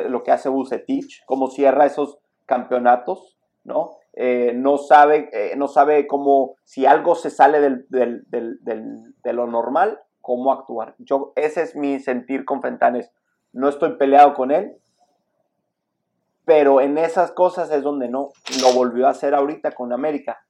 [0.07, 3.97] lo que hace Bucetich, cómo cierra esos campeonatos, ¿no?
[4.13, 10.51] Eh, no, sabe, eh, no sabe cómo, si algo se sale de lo normal, cómo
[10.51, 10.93] actuar.
[10.99, 13.11] Yo, ese es mi sentir con Fentanes.
[13.53, 14.77] No estoy peleado con él,
[16.45, 18.29] pero en esas cosas es donde no
[18.61, 20.46] lo volvió a hacer ahorita con América.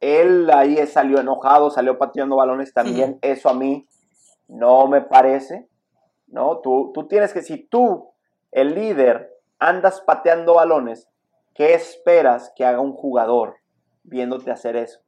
[0.00, 3.18] Él ahí salió enojado, salió pateando balones también.
[3.22, 3.86] Eso a mí
[4.48, 5.68] no me parece.
[6.26, 6.58] ¿no?
[6.60, 8.10] Tú, tú tienes que, si tú,
[8.50, 11.08] el líder, andas pateando balones,
[11.54, 13.56] ¿qué esperas que haga un jugador
[14.02, 15.00] viéndote hacer eso?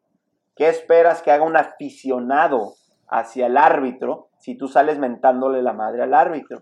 [0.55, 2.75] ¿Qué esperas que haga un aficionado
[3.09, 6.61] hacia el árbitro si tú sales mentándole la madre al árbitro?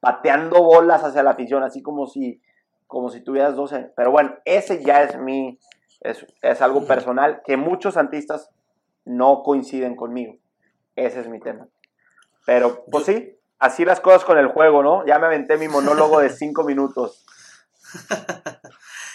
[0.00, 2.40] Pateando bolas hacia la afición, así como si
[2.88, 3.92] como si tuvieras 12.
[3.94, 5.58] Pero bueno, ese ya es mi,
[6.00, 8.50] es, es algo personal que muchos santistas
[9.04, 10.36] no coinciden conmigo.
[10.96, 11.68] Ese es mi tema.
[12.46, 15.06] Pero, pues sí, así las cosas con el juego, ¿no?
[15.06, 17.24] Ya me aventé mi monólogo de cinco minutos.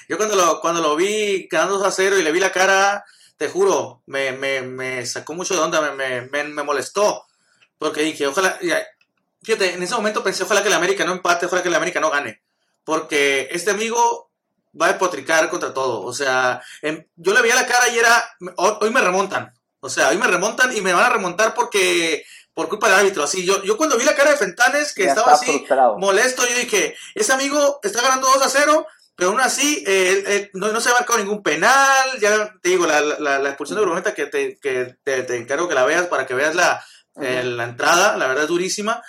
[0.09, 3.05] Yo cuando lo, cuando lo vi quedando 2 a 0 y le vi la cara,
[3.37, 7.25] te juro, me, me, me sacó mucho de onda, me, me, me molestó.
[7.77, 8.57] Porque dije, ojalá,
[9.41, 11.99] fíjate, en ese momento pensé, ojalá que el América no empate, ojalá que el América
[11.99, 12.43] no gane
[12.83, 14.22] porque este amigo
[14.79, 16.01] va a potricar contra todo.
[16.01, 16.61] O sea,
[17.15, 18.23] yo le veía la cara y era,
[18.57, 19.53] hoy, me remontan.
[19.79, 23.23] O sea, hoy me remontan y me van a remontar porque por culpa del árbitro.
[23.23, 25.65] Así, yo, yo cuando vi la cara de Fentanes, que estaba así
[25.97, 29.83] molesto, yo dije, ese amigo está ganando 2 a 0, pero aún así
[30.53, 32.19] no, se ha marcado ningún penal.
[32.19, 35.85] Ya te digo, la, la, expulsión de Bruneta que, te, que te, encargo que la
[35.85, 36.83] veas para que veas la,
[37.15, 39.01] la entrada, la verdad es durísima.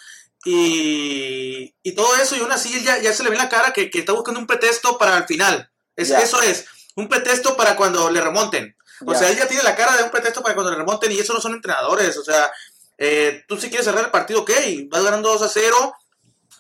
[0.44, 3.90] Y, y todo eso, y aún así ya, ya se le ve la cara que,
[3.90, 5.70] que está buscando un pretexto para el final.
[5.96, 8.76] Es, Eso es, un pretexto para cuando le remonten.
[9.06, 11.18] O sea, él ya tiene la cara de un pretexto para cuando le remonten y
[11.18, 12.16] eso no son entrenadores.
[12.16, 12.50] O sea,
[12.96, 14.50] Eh, tú si quieres cerrar el partido, ok,
[14.88, 15.92] vas ganando 2 a 0,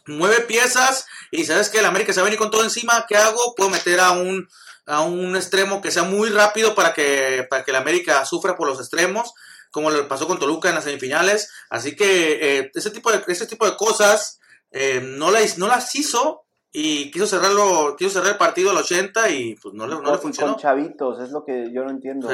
[0.06, 3.16] mueve piezas y sabes que el América se va a venir con todo encima, ¿qué
[3.16, 3.54] hago?
[3.54, 4.48] Puedo meter a un,
[4.86, 8.66] a un extremo que sea muy rápido para que, para que el América sufra por
[8.66, 9.32] los extremos,
[9.74, 11.52] como le pasó con Toluca en las semifinales.
[11.68, 14.38] Así que eh, ese, tipo de, ese tipo de cosas
[14.70, 19.30] eh, no, las, no las hizo y quiso cerrarlo, quiso cerrar el partido al 80
[19.30, 20.52] y pues no le, no le funcionó.
[20.52, 22.28] Con chavitos, es lo que yo no entiendo.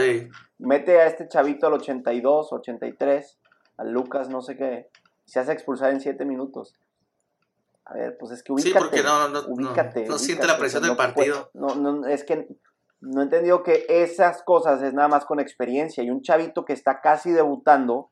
[0.59, 3.39] Mete a este chavito al 82, 83,
[3.79, 4.91] al Lucas no sé qué,
[5.25, 6.75] se hace expulsar en 7 minutos.
[7.87, 8.71] A ver, pues es que ubícate.
[8.71, 11.51] Sí, porque no, no, no, siente la presión del partido.
[11.55, 12.47] no, no, es que
[13.01, 16.03] no he entendido que esas cosas es nada más con experiencia.
[16.03, 18.11] Y un chavito que está casi debutando,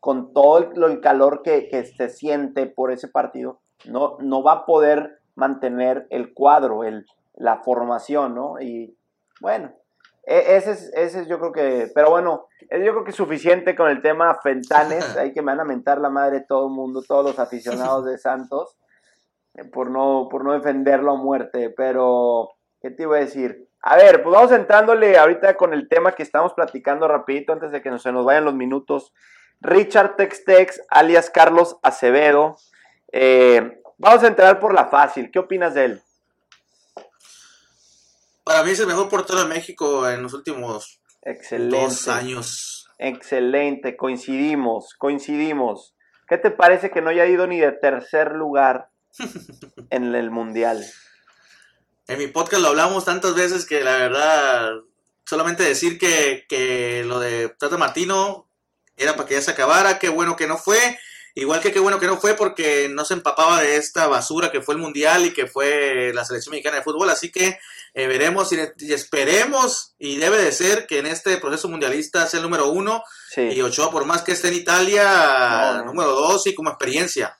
[0.00, 4.52] con todo el, el calor que, que, se siente por ese partido, no, no va
[4.52, 8.60] a poder mantener el cuadro, el, la formación, ¿no?
[8.60, 8.96] Y
[9.40, 9.72] bueno,
[10.24, 13.74] e, ese es, ese es yo creo que, pero bueno, yo creo que es suficiente
[13.74, 17.02] con el tema Fentanes, hay que me van a mentar la madre todo el mundo,
[17.02, 18.76] todos los aficionados de Santos
[19.72, 23.68] por no, por no defenderlo a muerte, pero, ¿qué te iba a decir?
[23.88, 27.80] A ver, pues vamos entrándole ahorita con el tema que estamos platicando rapidito antes de
[27.82, 29.12] que se nos vayan los minutos.
[29.60, 32.56] Richard Textex, alias Carlos Acevedo.
[33.12, 35.30] Eh, vamos a entrar por la fácil.
[35.30, 36.02] ¿Qué opinas de él?
[38.42, 41.00] Para mí es el mejor portero de México en los últimos
[41.70, 42.88] dos años.
[42.98, 45.94] Excelente, coincidimos, coincidimos.
[46.26, 48.88] ¿Qué te parece que no haya ido ni de tercer lugar
[49.90, 50.84] en el mundial.
[52.08, 54.74] En mi podcast lo hablamos tantas veces que la verdad,
[55.24, 58.48] solamente decir que, lo de Tata Martino
[58.96, 60.78] era para que ya se acabara, qué bueno que no fue.
[61.34, 64.62] Igual que qué bueno que no fue porque no se empapaba de esta basura que
[64.62, 67.10] fue el Mundial y que fue la selección mexicana de fútbol.
[67.10, 67.58] Así que
[67.92, 72.44] eh, veremos y, esperemos y debe de ser que en este proceso mundialista sea el
[72.44, 73.02] número uno
[73.36, 77.36] y Ochoa por más que esté en Italia, número dos y como experiencia.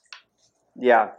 [0.75, 1.17] Ya,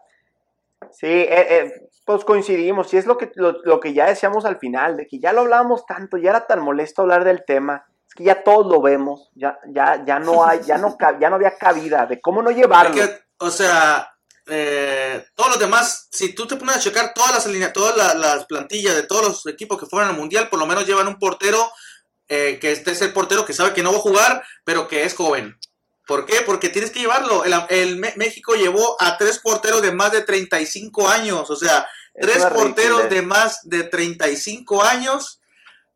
[0.92, 4.96] Sí, eh, eh, pues coincidimos, y es lo que, lo, que ya decíamos al final,
[4.96, 8.24] de que ya lo hablábamos tanto, ya era tan molesto hablar del tema, es que
[8.24, 12.06] ya todos lo vemos, ya, ya, ya no hay, ya no, ya no había cabida
[12.06, 12.96] de cómo no llevarlo.
[13.40, 14.10] o sea,
[14.46, 18.96] eh, todos los demás, si tú te pones a checar todas las todas las, plantillas
[18.96, 21.60] de todos los equipos que fueron al mundial, por lo menos llevan un portero
[22.26, 25.14] que este es el portero que sabe que no va a jugar, pero que es
[25.14, 25.58] joven.
[26.08, 26.42] ¿Por qué?
[26.46, 27.44] Porque tienes que llevarlo.
[27.70, 31.86] El, México llevó a tres porteros de más de 35 años, o sea,
[32.20, 35.42] tres porteros de más de 35 años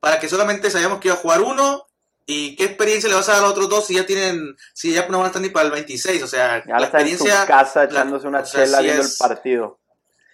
[0.01, 1.87] para que solamente sabíamos que iba a jugar uno.
[2.25, 4.93] ¿Y qué experiencia le vas a dar a los otros dos si ya tienen, si
[4.93, 6.23] ya no van a estar ni para el 26?
[6.23, 7.33] O sea, la experiencia.
[7.33, 9.79] En su casa echándose una chela viendo el partido.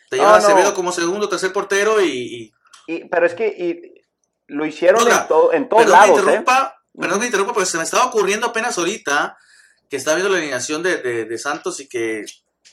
[0.10, 2.52] Te lleva Acevedo como segundo, tercer portero y.
[3.12, 4.04] pero es que
[4.48, 6.20] lo hicieron en, todo, en todos lados.
[6.28, 6.44] ¿eh?
[7.00, 9.38] Perdón que me interrumpa, porque se me estaba ocurriendo apenas ahorita
[9.90, 12.26] que está viendo la alineación de, Santos y que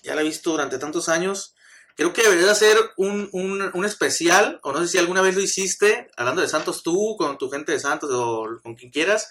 [0.02, 1.54] ya la he visto durante tantos años.
[1.96, 6.10] Creo que deberías hacer un, un, especial, o no sé si alguna vez lo hiciste,
[6.16, 9.30] hablando de Santos tú, con tu gente de Santos o con quien quieras,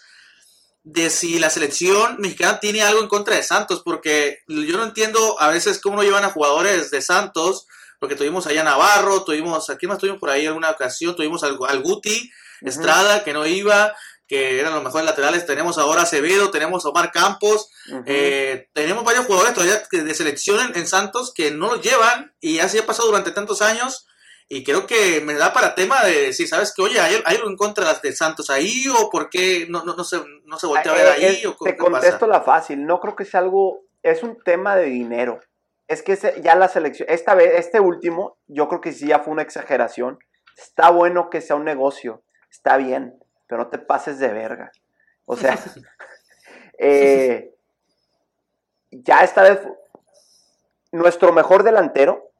[0.84, 5.39] de si la selección mexicana tiene algo en contra de Santos, porque yo no entiendo
[5.41, 7.67] a veces cómo no llevan a jugadores de Santos,
[8.00, 11.82] porque tuvimos allá Navarro, tuvimos, aquí más tuvimos por ahí alguna ocasión, tuvimos al, al
[11.82, 13.93] Guti, Estrada, que no iba,
[14.28, 15.46] que eran los mejores laterales.
[15.46, 17.70] Tenemos ahora a Acevedo, tenemos a Omar Campos,
[18.06, 22.78] eh, tenemos varios jugadores todavía de selección en, Santos que no los llevan y así
[22.78, 24.08] ha pasado durante tantos años.
[24.50, 27.56] Y creo que me da para tema de decir, ¿sabes que Oye, ¿hay, algo en
[27.56, 30.96] contra de Santos ahí o por qué no, no, no, se, no se voltea a
[30.96, 31.46] ver eh, ahí?
[31.46, 35.40] o te contesto la fácil, no creo que sea algo, es un tema de dinero.
[35.88, 39.34] Es que ya la selección, esta vez, este último, yo creo que sí ya fue
[39.34, 40.20] una exageración.
[40.58, 43.23] Está bueno que sea un negocio, está bien
[43.54, 44.72] pero no te pases de verga.
[45.26, 45.56] O sea,
[46.80, 47.54] eh,
[48.89, 49.60] ya esta vez,
[50.92, 52.32] nuestro mejor delantero,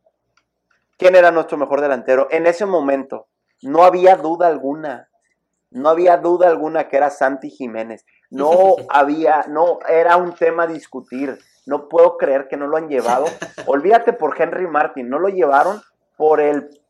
[0.98, 2.30] ¿quién era nuestro mejor delantero?
[2.32, 3.28] En ese momento,
[3.62, 5.08] no había duda alguna,
[5.70, 8.08] no había duda alguna que era Santi Jiménez.
[8.32, 11.38] No había, no, era un tema a discutir.
[11.68, 13.26] No puedo creer que no lo han llevado.
[13.68, 15.80] Olvídate por Henry Martin, no lo llevaron
[16.18, 16.82] por el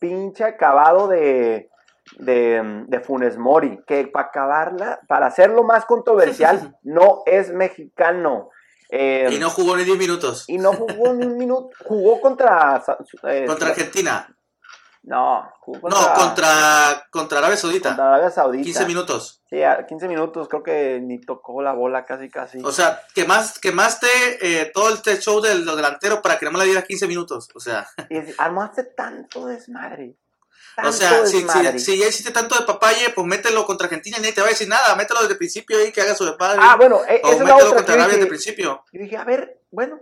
[0.00, 1.70] pinche acabado de,
[2.18, 8.50] de, de, Funes Mori, que para acabarla, para hacerlo más controversial, no es mexicano.
[8.90, 10.44] Eh, y no jugó ni 10 minutos.
[10.48, 11.70] Y no jugó ni un minuto.
[11.84, 12.82] Jugó contra.
[13.24, 14.28] Eh, contra Argentina.
[15.04, 17.88] No, jugó contra, no, contra, contra Arabia Saudita.
[17.88, 18.64] Contra Arabia Saudita.
[18.64, 19.42] 15 minutos.
[19.50, 19.56] Sí,
[19.88, 22.60] 15 minutos, creo que ni tocó la bola casi, casi.
[22.62, 24.06] O sea, quemaste, quemaste
[24.40, 27.48] eh, todo este show del delantero para que no me la diera 15 minutos.
[27.54, 27.88] O sea.
[28.10, 30.16] Y armaste tanto desmadre
[30.84, 31.46] O sea, si,
[31.78, 34.50] si, ya hiciste tanto de papaye, pues mételo contra Argentina y nadie te va a
[34.50, 34.94] decir nada.
[34.94, 36.60] Mételo desde el principio ahí que haga su de padre.
[36.62, 38.84] Ah, bueno, e, o mételo contra Arabia desde el principio.
[38.90, 40.00] Y dije, a ver, bueno,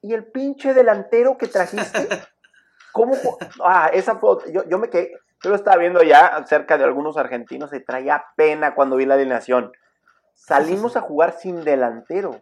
[0.00, 2.08] ¿y el pinche delantero que trajiste?
[2.92, 3.16] ¿Cómo?
[3.64, 7.16] Ah, esa foto, yo, yo me quedé, yo lo estaba viendo ya cerca de algunos
[7.16, 9.72] argentinos, se traía pena cuando vi la alineación.
[10.34, 12.40] Salimos a jugar sin delantero.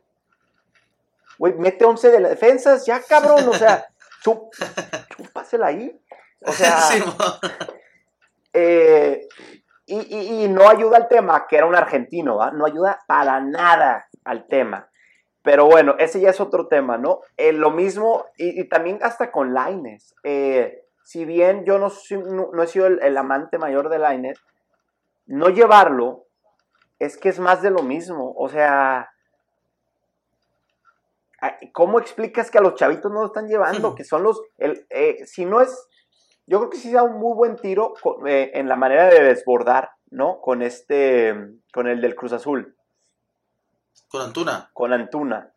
[1.38, 3.86] Güey, mete 11 de defensas, ya cabrón, o sea,
[5.16, 5.98] chúpasela ahí.
[6.42, 6.78] O sea,
[8.52, 9.28] eh,
[9.86, 14.88] y, no ayuda al tema, que era un argentino, no ayuda para nada al tema.
[15.42, 17.20] Pero bueno, ese ya es otro tema, ¿no?
[17.36, 20.14] Eh, lo mismo, y, también hasta con Laines.
[20.22, 21.90] Eh, si bien yo no,
[22.52, 24.38] no, he sido el, amante mayor de Laines,
[25.26, 26.26] no llevarlo
[26.98, 28.34] es que es más de lo mismo.
[28.36, 29.10] O sea,
[31.72, 33.94] ¿cómo explicas que a los chavitos no lo están llevando?
[33.94, 35.88] Que son los, el, eh, si no es,
[36.50, 37.94] yo creo que sí da un muy buen tiro
[38.26, 40.40] en la manera de desbordar, ¿no?
[40.40, 41.32] Con este,
[41.72, 42.76] con el del Cruz Azul.
[44.08, 44.68] Con Antuna.
[44.72, 45.52] Con Antuna.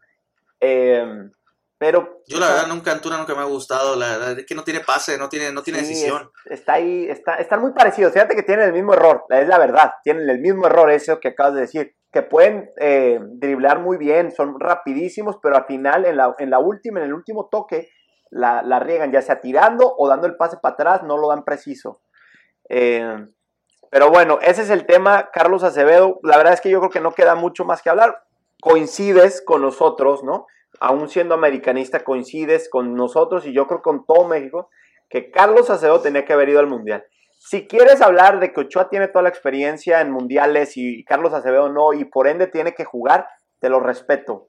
[0.60, 1.32] Em,
[1.80, 2.22] pero.
[2.28, 3.96] Yo la verdad nunca Antuna nunca me ha gustado.
[3.96, 6.30] La verdad es que no tiene pase, no tiene, no tiene decisión.
[6.46, 8.14] está ahí, está, están muy parecidos.
[8.14, 9.24] Fíjate que tienen el mismo error.
[9.30, 9.94] Es la verdad.
[10.04, 11.96] Tienen el mismo error, eso que acabas de decir.
[12.12, 16.60] Que pueden eh, driblar muy bien, son rapidísimos, pero al final, en la, en la
[16.60, 17.90] última, en el último toque,
[18.34, 21.43] la, la riegan, ya sea tirando o dando el pase para atrás, no lo dan
[21.43, 22.02] preciso.
[22.69, 23.28] Eh,
[23.89, 26.19] pero bueno, ese es el tema, Carlos Acevedo.
[26.24, 28.24] La verdad es que yo creo que no queda mucho más que hablar
[28.63, 30.48] coincides con nosotros, ¿no?
[30.80, 34.69] Aún siendo americanista, coincides con nosotros y yo creo con todo México
[35.10, 37.04] que Carlos Acevedo tenía que haber ido al Mundial.
[37.39, 41.67] Si quieres hablar de que Ochoa tiene toda la experiencia en mundiales y Carlos Acevedo
[41.67, 43.28] no, y por ende tiene que jugar,
[43.60, 44.48] te lo respeto.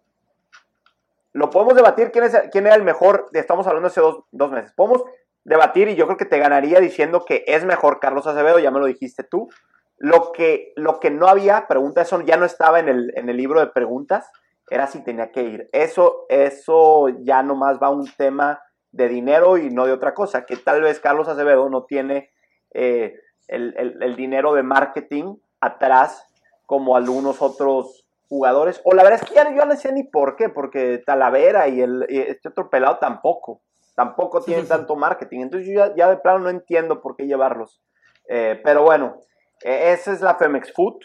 [1.35, 4.73] Lo podemos debatir quién, es, quién era el mejor, estamos hablando hace dos, dos meses.
[4.73, 5.05] Podemos
[5.45, 8.81] debatir y yo creo que te ganaría diciendo que es mejor Carlos Acevedo, ya me
[8.81, 9.51] lo dijiste tú,
[9.99, 13.37] lo que, lo que no había, pregunta, eso ya no estaba en el, en el
[13.37, 14.31] libro de preguntas,
[14.71, 15.69] era si tenía que ir.
[15.73, 18.61] Eso, eso ya nomás va a un tema
[18.93, 22.31] de dinero y no de otra cosa, que tal vez Carlos Acevedo no tiene
[22.73, 23.19] eh,
[23.49, 26.27] el, dinero de marketing atrás
[26.67, 28.81] como algunos otros jugadores.
[28.85, 31.81] O la verdad es que ya yo no sé ni por qué, porque Talavera y,
[31.81, 33.63] el, este otro pelado tampoco,
[33.95, 35.41] tampoco tienen tanto marketing.
[35.41, 37.83] Entonces yo ya, de plano no entiendo por qué llevarlos.
[38.29, 39.21] Eh, pero bueno,
[39.63, 40.99] e, esa es la Femex Food.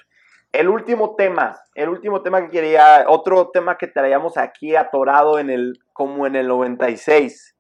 [0.51, 5.51] El último tema, el último tema que quería, otro tema que traíamos aquí atorado en
[5.51, 7.55] el, como en el 96.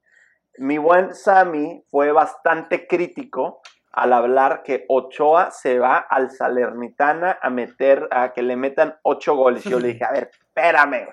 [0.57, 7.49] Mi buen Sammy fue bastante crítico al hablar que Ochoa se va al Salernitana a
[7.49, 9.65] meter, a que le metan ocho goles.
[9.65, 11.07] Y yo le dije, a ver, espérame,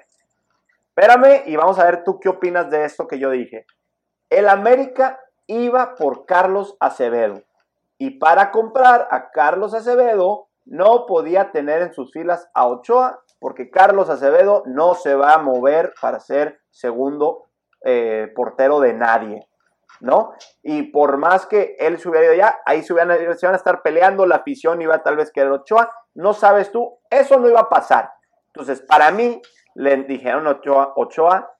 [0.96, 3.66] Espérame y vamos a ver tú qué opinas de esto que yo dije.
[4.30, 7.42] El América iba por Carlos Acevedo.
[7.98, 13.70] Y para comprar a Carlos Acevedo, no podía tener en sus filas a Ochoa, porque
[13.70, 17.44] Carlos Acevedo no se va a mover para ser segundo
[17.84, 19.46] eh, portero de nadie,
[20.00, 20.32] ¿no?
[20.62, 24.26] Y por más que él se hubiera ido ya, ahí se, van a estar peleando,
[24.26, 28.12] la afición iba tal vez querer Ochoa, no sabes tú, eso no iba a pasar.
[28.48, 29.40] Entonces, para mí,
[29.74, 31.52] le dijeron Ochoa, Ochoa,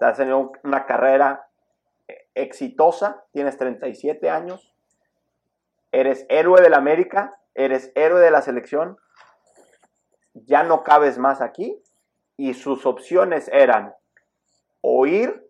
[0.00, 1.46] has tenido una carrera
[2.08, 4.74] eh, exitosa, tienes 37 años,
[5.92, 8.98] eres héroe del América, eres héroe de la selección,
[10.34, 11.82] ya no cabes más aquí.
[12.36, 13.94] Y sus opciones eran
[14.80, 15.48] o ir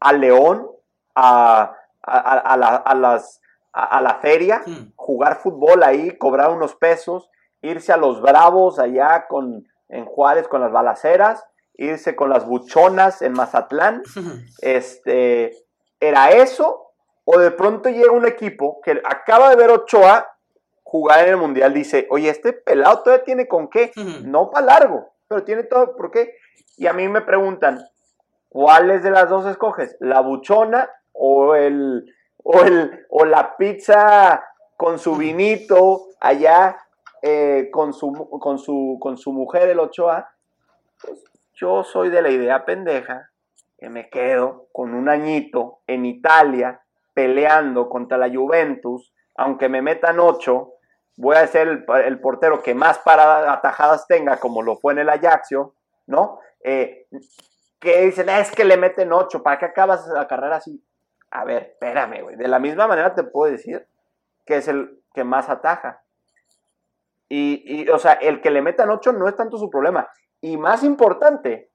[0.00, 0.68] a León,
[1.16, 1.72] a,
[2.06, 3.40] la, las,
[3.72, 4.92] a, la, feria, hmm.
[4.94, 7.30] jugar fútbol ahí, cobrar unos pesos,
[7.62, 13.22] irse a los Bravos allá con, en Juárez con las balaceras, irse con las buchonas
[13.22, 14.02] en Mazatlán.
[14.60, 15.52] Este,
[15.98, 16.86] era eso
[17.24, 20.26] o de pronto llega un equipo que acaba de ver Ochoa
[20.84, 23.90] jugar en el Mundial, dice, oye, este pelado todavía tiene con qué,
[24.22, 26.36] no para largo, pero tiene todo, ¿por qué?
[26.76, 27.80] Y a mí me preguntan,
[28.48, 29.96] ¿cuáles de las dos escoges?
[29.98, 32.04] ¿La buchona o el,
[32.42, 34.44] o el, o la pizza
[34.76, 36.76] con su vinito allá
[37.22, 40.28] eh, con, su, con, su, con su mujer, el Ochoa?
[41.02, 41.24] Pues
[41.54, 43.30] yo soy de la idea pendeja
[43.78, 46.82] que me quedo con un añito en Italia
[47.14, 50.74] peleando contra la Juventus, aunque me metan ocho,
[51.16, 55.08] voy a ser el, portero que más paradas atajadas tenga, como lo fue en el
[55.08, 55.74] Ajaxio,
[56.06, 56.38] ¿no?
[56.62, 57.06] Eh,
[57.80, 60.82] que dicen, es que le meten ocho, ¿para qué acabas la carrera así?
[61.36, 62.36] A ver, espérame, güey.
[62.36, 63.86] De la misma manera te puedo decir
[64.46, 66.02] que es el que más ataja.
[67.28, 70.08] Y, y, o sea, el que le metan ocho no es tanto su problema.
[70.40, 71.70] Y más importante,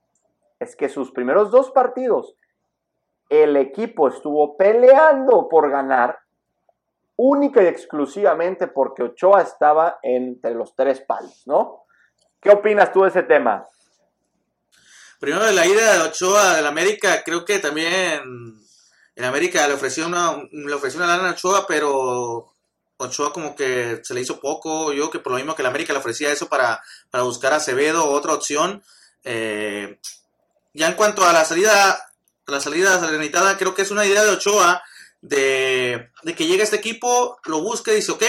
[0.60, 2.36] es que sus primeros dos partidos
[3.30, 6.20] el equipo estuvo peleando por ganar
[7.16, 11.86] única y exclusivamente porque Ochoa estaba entre los tres palos, ¿no?
[12.42, 13.66] ¿Qué opinas tú de ese tema?
[15.20, 18.22] Primero de la ida de Ochoa del América, creo que también
[19.22, 22.52] en América le ofreció una, le ofreció una a Ochoa, pero
[22.98, 24.94] Ochoa como que se le hizo poco.
[24.94, 27.58] Yo que por lo mismo que el América le ofrecía eso para, para buscar a
[27.58, 28.84] Acevedo, otra opción.
[29.24, 30.00] Eh,
[30.74, 34.24] ya en cuanto a la salida, a la salida salenitada, creo que es una idea
[34.24, 34.82] de Ochoa
[35.22, 38.24] de, de que llegue este equipo, lo busque y dice, ok,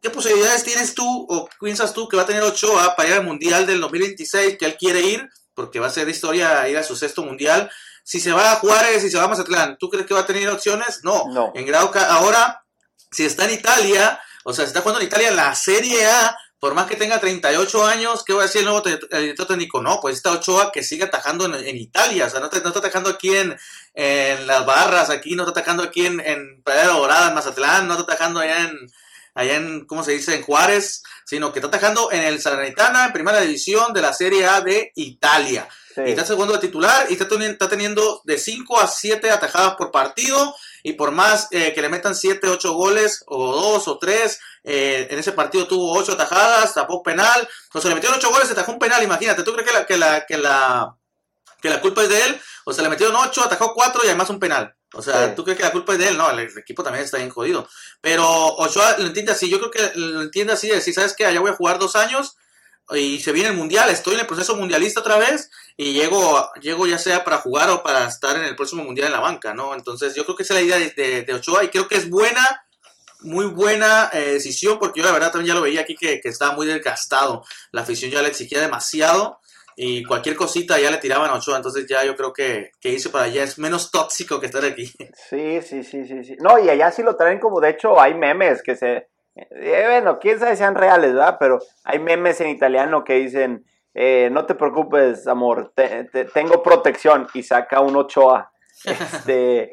[0.00, 3.24] ¿qué posibilidades tienes tú o piensas tú que va a tener Ochoa para ir al
[3.24, 5.28] Mundial del 2026 que él quiere ir?
[5.54, 7.70] Porque va a ser historia ir a su sexto Mundial.
[8.04, 10.26] Si se va a Juárez y se va a Mazatlán, ¿tú crees que va a
[10.26, 11.00] tener opciones?
[11.02, 11.24] No.
[11.32, 11.52] no.
[11.54, 12.64] En grado ahora,
[13.10, 16.74] si está en Italia, o sea, si está jugando en Italia la Serie A, por
[16.74, 19.82] más que tenga 38 años, ¿qué va a decir el nuevo director técnico?
[19.82, 23.36] No, pues está Ochoa que sigue atajando en, Italia, o sea, no, está atajando aquí
[23.36, 23.54] en,
[23.92, 28.14] en, las barras, aquí, no está atajando aquí en, en Dorada, en Mazatlán, no está
[28.14, 28.78] atajando allá en,
[29.34, 33.12] allá en, ¿cómo se dice?, en Juárez, sino que está atajando en el Salernitana, en
[33.12, 35.68] primera división de la Serie A de Italia.
[35.96, 39.90] Y está segundo de titular y está, está teniendo de 5 a 7 atajadas por
[39.90, 44.40] partido y por más eh, que le metan 7, 8 goles o 2 o 3,
[44.64, 48.46] eh, en ese partido tuvo 8 atajadas, tapó penal, o sea, le metieron 8 goles,
[48.46, 50.96] se atajó un penal, imagínate, ¿tú crees que la, que la, que la,
[51.62, 52.40] que la culpa es de él?
[52.64, 54.74] O sea, le metieron 8, atajó 4 y además un penal.
[54.94, 56.16] O sea, ¿tú crees que la culpa es de él?
[56.16, 57.68] No, el, equipo también está bien jodido.
[58.00, 59.50] Pero Ochoa lo entiende así.
[59.50, 61.26] Yo creo que lo entiende así de decir, ¿sabes qué?
[61.26, 62.36] Allá voy a jugar dos años
[62.90, 63.90] y se viene el mundial.
[63.90, 67.82] Estoy en el proceso mundialista otra vez y llego, llego ya sea para jugar o
[67.82, 69.74] para estar en el próximo mundial en la banca, ¿no?
[69.74, 70.92] Entonces, yo creo que esa es la idea
[71.24, 72.60] de, Ochoa y creo que es buena
[73.20, 76.28] muy buena eh, decisión porque yo la verdad también ya lo veía aquí que, que,
[76.28, 77.42] estaba muy desgastado.
[77.72, 79.40] La afición ya le exigía demasiado
[79.76, 83.24] y cualquier cosita ya le tiraban a Ochoa, entonces ya yo creo que, que para
[83.24, 84.86] allá es menos tóxico que estar aquí.
[85.28, 86.36] Sí, sí, sí, sí, sí.
[86.38, 89.08] No, y allá sí lo traen como, de hecho, hay memes que se...
[89.34, 91.36] Eh, bueno, quién sabe si sean reales, ¿verdad?
[91.38, 93.64] Pero hay memes en italiano que dicen,
[93.94, 95.72] eh, no te preocupes, amor,
[96.32, 98.50] tengo protección y saca un Ochoa.
[98.84, 99.72] Este,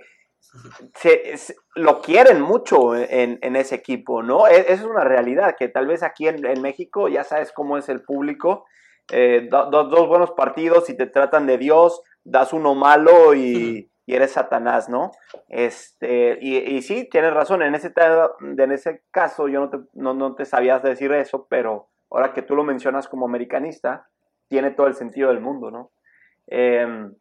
[0.96, 4.48] se, lo quieren mucho en, en, ese equipo, ¿no?
[4.48, 7.90] E, es una realidad, que tal vez aquí en, en México ya sabes cómo es
[7.90, 8.66] el público
[9.12, 14.90] eh, dos buenos partidos y te tratan de Dios, das uno malo y, eres Satanás,
[14.90, 15.12] ¿no?
[15.48, 17.94] Este, y, y, sí, tienes razón, en ese,
[18.40, 22.56] en ese caso yo no te, no, te sabías decir eso, pero ahora que tú
[22.56, 24.08] lo mencionas como americanista,
[24.48, 25.92] tiene todo el sentido del mundo, ¿no?
[26.48, 27.14] Em,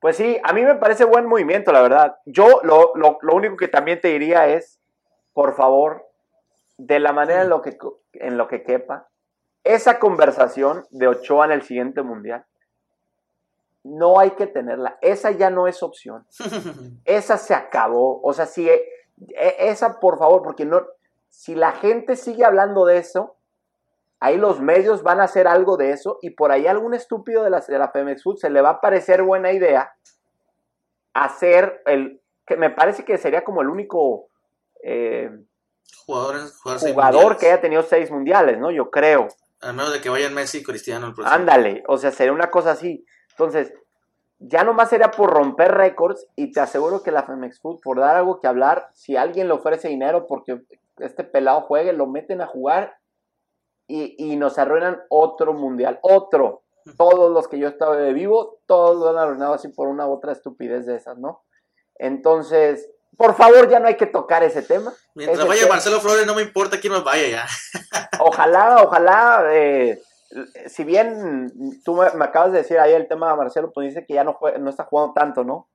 [0.00, 2.16] pues sí, a mí me parece buen movimiento, la verdad.
[2.26, 4.80] Yo lo, lo, lo, único que también te diría es,
[5.32, 6.06] por favor,
[6.76, 7.76] de la manera en lo que,
[8.14, 9.08] en lo que quepa,
[9.64, 12.44] esa conversación de Ochoa en el siguiente mundial,
[13.84, 14.98] no hay que tenerla.
[15.00, 16.26] Esa ya no es opción.
[17.04, 18.20] Esa se acabó.
[18.22, 18.84] O sea, si e,
[19.58, 20.82] esa, por favor, porque no,
[21.28, 23.36] si la gente sigue hablando de eso,
[24.20, 27.50] ahí los medios van a hacer algo de eso y por ahí algún estúpido de
[27.50, 29.94] la, de la Pemex Food se le va a parecer buena idea
[31.14, 34.28] hacer el, que me parece que sería como el único
[34.82, 35.30] eh,
[36.06, 38.70] jugador que haya tenido seis mundiales, ¿no?
[38.70, 39.28] Yo creo.
[39.60, 41.34] A menos de que vayan Messi y Cristiano el próximo.
[41.34, 43.04] Ándale, o sea, sería una cosa así.
[43.32, 43.72] Entonces,
[44.38, 48.16] ya nomás sería por romper récords y te aseguro que la Femex Food, por dar
[48.16, 50.62] algo que hablar, si alguien le ofrece dinero porque
[50.98, 52.96] este pelado juegue, lo meten a jugar
[53.86, 56.62] y, nos arruinan otro mundial, otro.
[56.96, 60.12] Todos los que yo estaba de vivo, todos lo han arruinado así por una u
[60.12, 61.44] otra estupidez de esas, ¿no?
[61.96, 64.92] Entonces, por favor, ya no hay que tocar ese tema.
[65.14, 67.46] Mientras vaya Marcelo Flores, no me importa quién nos vaya ya.
[68.20, 70.00] ojalá, ojalá, eh,
[70.66, 74.14] si bien tú me, acabas de decir ahí el tema de Marcelo, pues dice que
[74.14, 75.68] ya no, no está jugando tanto, ¿no?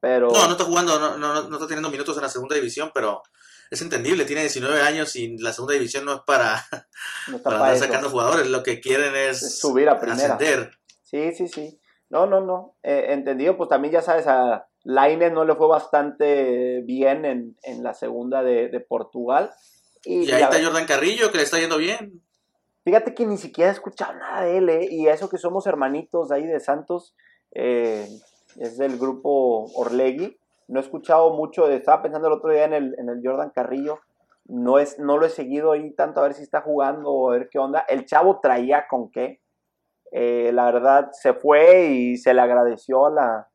[0.00, 0.30] Pero...
[0.30, 3.22] No, no está jugando, no, no, no, está teniendo minutos en la segunda división, pero
[3.70, 6.64] es entendible, tiene 19 años y la segunda división no es para,
[7.44, 10.34] para, andar sacando jugadores, lo que quieren es, subir a primera.
[10.34, 10.72] Ascender.
[11.02, 11.80] Sí, sí, sí.
[12.08, 12.76] No, no, no.
[12.82, 17.94] Eh, entendido, pues también ya sabes, a Laine no le fue bastante bien en, la
[17.94, 19.52] segunda de, Portugal.
[20.04, 22.22] Y, ahí está Jordan Carrillo, que le está yendo bien.
[22.84, 24.88] Fíjate que ni siquiera he escuchado nada de él, ¿eh?
[24.90, 27.14] Y eso que somos hermanitos ahí de Santos,
[27.52, 28.08] eh,
[28.56, 30.38] es del grupo Orlegui.
[30.68, 34.00] No he escuchado mucho, estaba pensando el otro día en el, en el Jordan Carrillo.
[34.46, 37.34] No, es, no lo he seguido ahí tanto a ver si está jugando o a
[37.34, 37.80] ver qué onda.
[37.88, 39.40] El chavo traía con qué
[40.12, 43.49] eh, la verdad se fue y se le agradeció a la,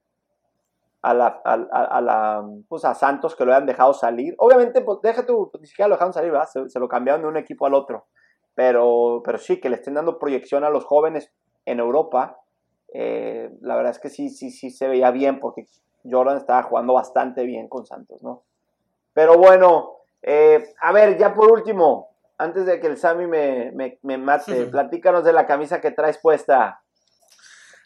[1.06, 4.34] a la, a, la, pues a Santos que lo hayan dejado salir.
[4.39, 6.34] Obviamente, pues deja tú, ni siquiera lo dejaron salir,
[6.68, 8.08] Se, lo cambiaron de un equipo al otro.
[8.56, 11.32] Pero, pero sí, que le estén dando proyección a los jóvenes
[11.66, 12.39] en Europa.
[12.91, 15.68] Eh, la verdad es que sí, sí, sí se veía bien porque
[16.10, 18.41] Jordan estaba jugando bastante bien con Santos, ¿no?
[19.14, 24.18] Pero bueno, eh, a ver, ya por último, antes de que el Sammy me, me,
[24.18, 26.82] mate, platícanos de la camisa que traes puesta.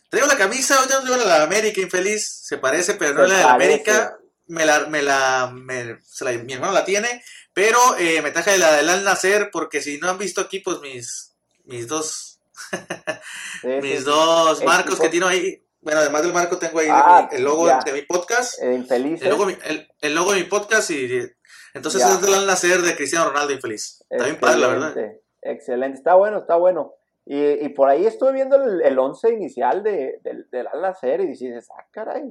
[0.09, 3.29] Traigo la camisa, hoy no la de la América, infeliz, se parece, pero no es
[3.29, 4.17] la de la América.
[4.47, 9.03] Me la, me la, mi hermano la tiene, pero eh, me traje la del Al
[9.03, 11.35] Nacer, porque si no han visto aquí, pues mis,
[11.65, 12.41] mis dos,
[13.63, 17.67] mis dos marcos que tiene ahí, bueno, además del marco tengo ahí ah, el logo
[17.67, 18.61] de mi podcast.
[18.63, 19.21] infeliz.
[19.21, 21.29] El logo, el, logo, de mi podcast y
[21.73, 24.03] entonces es del nacer de Cristiano Ronaldo infeliz.
[24.09, 24.95] Está bien padre, la verdad.
[25.41, 26.95] Excelente, está bueno, está bueno.
[27.31, 30.47] Y, y por ahí estuve viendo el, el once inicial de, del,
[30.81, 32.23] nacer y dices, ah, caray,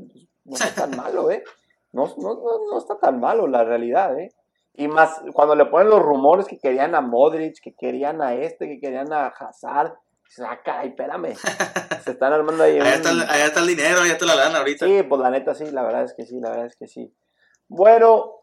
[0.45, 1.45] no está tan malo, ¿eh?
[1.93, 2.35] No, no,
[2.69, 4.35] no, está tan malo la realidad, ¿eh?
[4.75, 8.67] Y más cuando le ponen los rumores que querían a Modric, que querían a este,
[8.67, 9.95] que querían a Hazard,
[10.45, 11.35] Ah, caray, espérame.
[12.05, 12.79] Se están armando ahí.
[12.79, 14.85] allá, está el, allá está el dinero, allá está la lana ahorita.
[14.85, 17.15] Sí, pues la neta sí, la verdad es que sí, la verdad es que sí.
[17.69, 18.38] Bueno,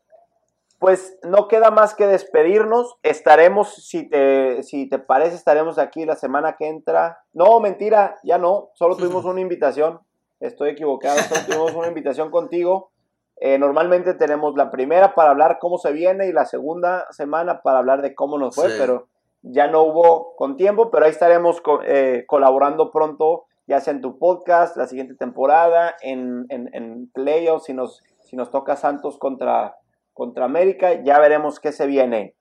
[0.80, 2.97] pues no queda más que despedirnos.
[3.03, 7.19] Estaremos, si te, si te parece, estaremos aquí la semana que entra.
[7.34, 8.69] No, mentira, ya no.
[8.73, 9.99] Solo tuvimos una invitación.
[10.39, 12.91] Estoy equivocado, solo tuvimos una invitación contigo.
[13.38, 17.80] Eh, normalmente tenemos la primera para hablar cómo se viene y la segunda semana para
[17.80, 19.07] hablar de cómo nos fue, pero
[19.41, 24.17] ya no hubo con tiempo, pero ahí estaremos eh, colaborando pronto, ya sea en tu
[24.17, 29.76] podcast, la siguiente temporada, en, en, playoffs, si nos, si nos toca Santos contra,
[30.16, 32.36] contra América, ya veremos qué se viene.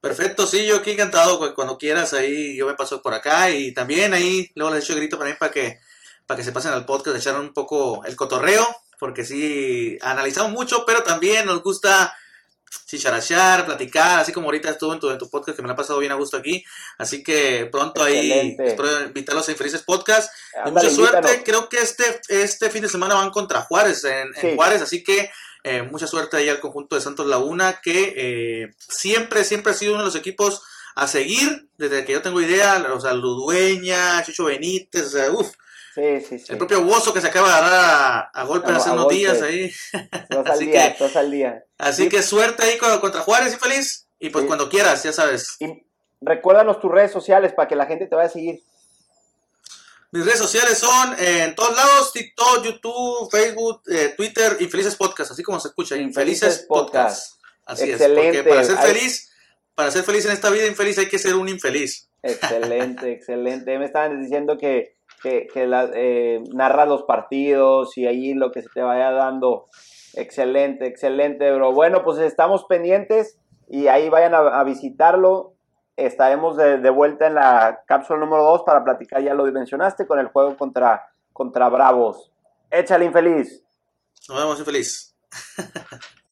[0.00, 4.14] Perfecto, sí, yo aquí encantado, cuando quieras, ahí yo me paso por acá y también
[4.14, 5.80] ahí luego les echo grito para mí para que,
[6.26, 8.64] para que se pasen al podcast, echar un poco el cotorreo,
[9.00, 12.14] porque sí, analizamos mucho, pero también nos gusta
[12.86, 15.76] chicharachar, platicar, así como ahorita estuvo en tu, en tu podcast que me la ha
[15.76, 16.64] pasado bien a gusto aquí.
[16.98, 20.30] Así que pronto ahí espero invitarlos a Infelices Podcast.
[20.66, 25.02] mucha suerte, creo que este, este fin de semana van contra Juárez, en, Juárez, así
[25.02, 25.30] que
[25.64, 29.92] eh, mucha suerte ahí al conjunto de Santos Laguna, que eh, siempre, siempre ha sido
[29.92, 30.62] uno de los equipos
[30.94, 35.50] a seguir, desde que yo tengo idea, o sea, Ludueña, Chicho Benítez, o sea, uff,
[35.94, 36.46] Sí, sí, sí.
[36.50, 39.70] El propio Bozo que se acaba de agarrar a, golpe hace unos días ahí.
[39.92, 41.64] Al día, al día.
[41.78, 44.08] Así que suerte ahí contra Juárez y feliz.
[44.18, 45.56] Y pues cuando quieras, ya sabes.
[45.60, 45.86] Y
[46.20, 48.60] recuérdanos tus redes sociales para que la gente te vaya a seguir.
[50.14, 55.42] Mis redes sociales son en todos lados, TikTok, YouTube, Facebook, eh, Twitter, Infelices Podcast, así
[55.42, 57.40] como se escucha, Infelices, Podcast.
[57.66, 59.32] Así es, porque para ser feliz,
[59.74, 62.08] para ser feliz en esta vida infeliz hay que ser un infeliz.
[62.22, 63.76] Excelente, excelente.
[63.76, 64.94] Me estaban diciendo que
[65.52, 69.68] que, la, eh, narra los partidos y ahí lo que se te vaya dando.
[70.14, 71.72] Excelente, excelente, bro.
[71.72, 73.38] Bueno, pues estamos pendientes
[73.68, 75.53] y ahí vayan a, visitarlo.
[75.96, 80.26] Estaremos de, vuelta en la cápsula número 2 para platicar, ya lo mencionaste, con el
[80.28, 82.32] juego contra, contra Bravos.
[82.70, 83.62] Échale, infeliz.
[84.28, 85.14] Nos vemos, infeliz.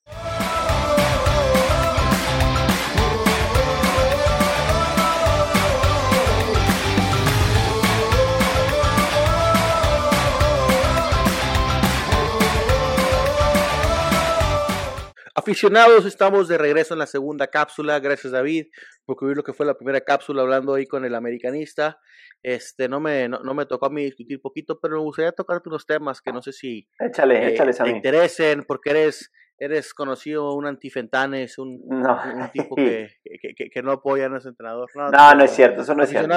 [15.42, 17.98] Aficionados, estamos de regreso en la segunda cápsula.
[17.98, 18.66] Gracias, David,
[19.04, 21.98] por cubrir lo que fue la primera cápsula hablando ahí con el americanista.
[22.44, 25.84] Este, no me, no, me tocó a mí discutir poquito, pero me gustaría tocarte unos
[25.84, 30.64] temas que no sé si échale, eh, échale, te interesen, porque eres, eres conocido un
[30.64, 34.90] antifentanes, un, un tipo que, que, que, no apoya a nuestro entrenador.
[34.94, 36.28] No, no, es cierto, eso no es cierto.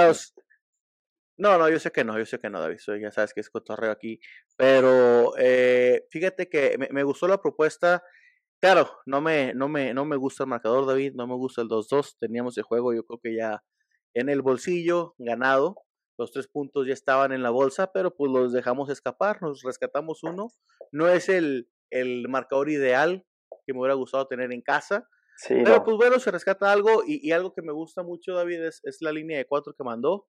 [1.37, 3.51] No, no, yo sé que no, yo sé que no, David, ya sabes que es
[3.51, 4.19] cotorreo aquí,
[4.57, 8.01] pero eh, fíjate que me, me gustó la propuesta
[8.61, 11.67] Claro, no me, no me, no me gusta el marcador, David, no me gusta el
[11.67, 12.17] 2-2.
[12.19, 13.63] Teníamos el juego, yo creo que ya
[14.13, 15.75] en el bolsillo, ganado.
[16.17, 20.23] Los tres puntos ya estaban en la bolsa, pero pues los dejamos escapar, nos rescatamos
[20.23, 20.47] uno.
[20.91, 23.25] No es el, el marcador ideal
[23.65, 25.07] que me hubiera gustado tener en casa.
[25.47, 29.01] pero pues bueno, se rescata algo y, algo que me gusta mucho, David, es, es
[29.01, 30.27] la línea de cuatro que mandó.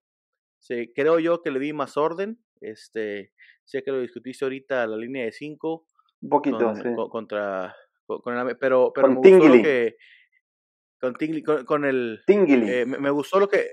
[0.59, 2.43] Sí, creo yo que le di más orden.
[2.59, 3.31] Este,
[3.63, 5.85] sé que lo discutiste ahorita, la línea de cinco.
[6.21, 6.89] Un poquito, sí.
[7.09, 7.75] contra
[8.07, 9.97] con, el, pero, pero me gustó lo que
[10.99, 13.69] con, Tingly, con, el eh, me, gustó lo que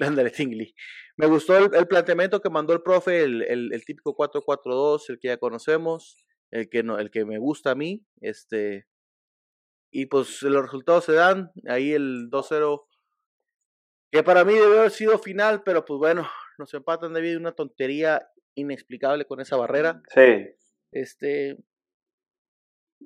[0.00, 0.74] ándale Tingly
[1.16, 5.28] me gustó el, planteamiento que mandó el profe el, el, el típico 4-4-2 el que
[5.28, 8.86] ya conocemos el que no el que me gusta a mí este
[9.90, 12.84] y pues los resultados se dan ahí el 2-0
[14.12, 16.28] que para mí debe haber sido final pero pues bueno
[16.58, 18.28] nos empatan debido a una tontería
[18.58, 20.02] inexplicable con esa barrera.
[20.12, 20.48] Sí.
[20.90, 21.56] Este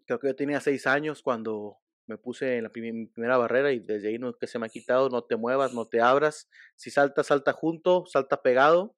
[0.07, 4.09] creo que yo tenía seis años cuando me puse en la primera barrera y desde
[4.09, 7.22] ahí no que se me ha quitado, no te muevas, no te abras, si salta,
[7.22, 8.97] salta junto, salta pegado,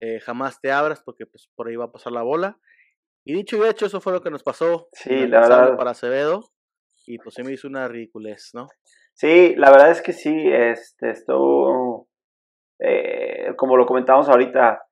[0.00, 2.58] eh, jamás te abras porque pues por ahí va a pasar la bola
[3.24, 4.88] Y dicho y hecho, eso fue lo que nos pasó.
[4.92, 5.76] Sí, la verdad.
[5.76, 6.50] Para Acevedo.
[7.06, 8.68] Y pues se me hizo una ridiculez, ¿no?
[9.14, 12.06] Sí, la verdad es que sí, este, esto,
[12.78, 14.87] eh, como lo comentábamos ahorita,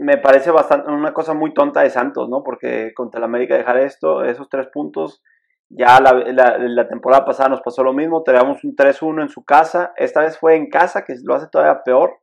[0.00, 2.42] me parece bastante una cosa muy tonta de Santos, ¿no?
[2.42, 5.22] Porque contra el América dejar esto, esos tres puntos,
[5.68, 9.92] ya la, la, temporada pasada nos pasó lo mismo, teníamos un 3-1 en su casa,
[9.96, 12.18] esta vez fue en casa, que lo hace todavía peor,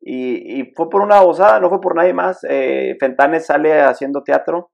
[0.00, 2.40] y, y fue por una abusada, no fue por nadie más.
[2.48, 4.70] Eh, Fentanes sale haciendo teatro,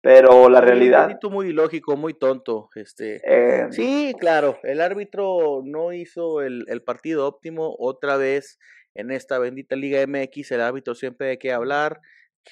[0.00, 1.18] pero la realidad...
[1.22, 2.70] Un muy ilógico, muy tonto.
[2.74, 8.58] Este, eh, sí, claro, el árbitro no hizo el, el partido óptimo otra vez
[8.94, 12.00] en esta bendita Liga MX, el árbitro siempre hay que hablar,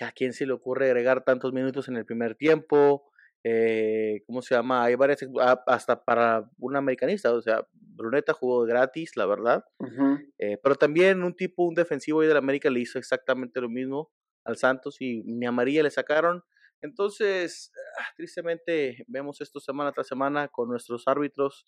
[0.01, 3.11] a quién se le ocurre agregar tantos minutos en el primer tiempo,
[3.45, 4.85] eh, ¿cómo se llama?
[4.85, 5.21] Hay varias,
[5.67, 9.65] hasta para un americanista, o sea, Bruneta jugó gratis, la verdad,
[10.39, 14.11] eh, pero también un tipo, un defensivo ahí del América le hizo exactamente lo mismo
[14.45, 16.43] al Santos y ni amarilla le sacaron.
[16.81, 21.67] Entonces, ah, tristemente vemos esto semana tras semana con nuestros árbitros.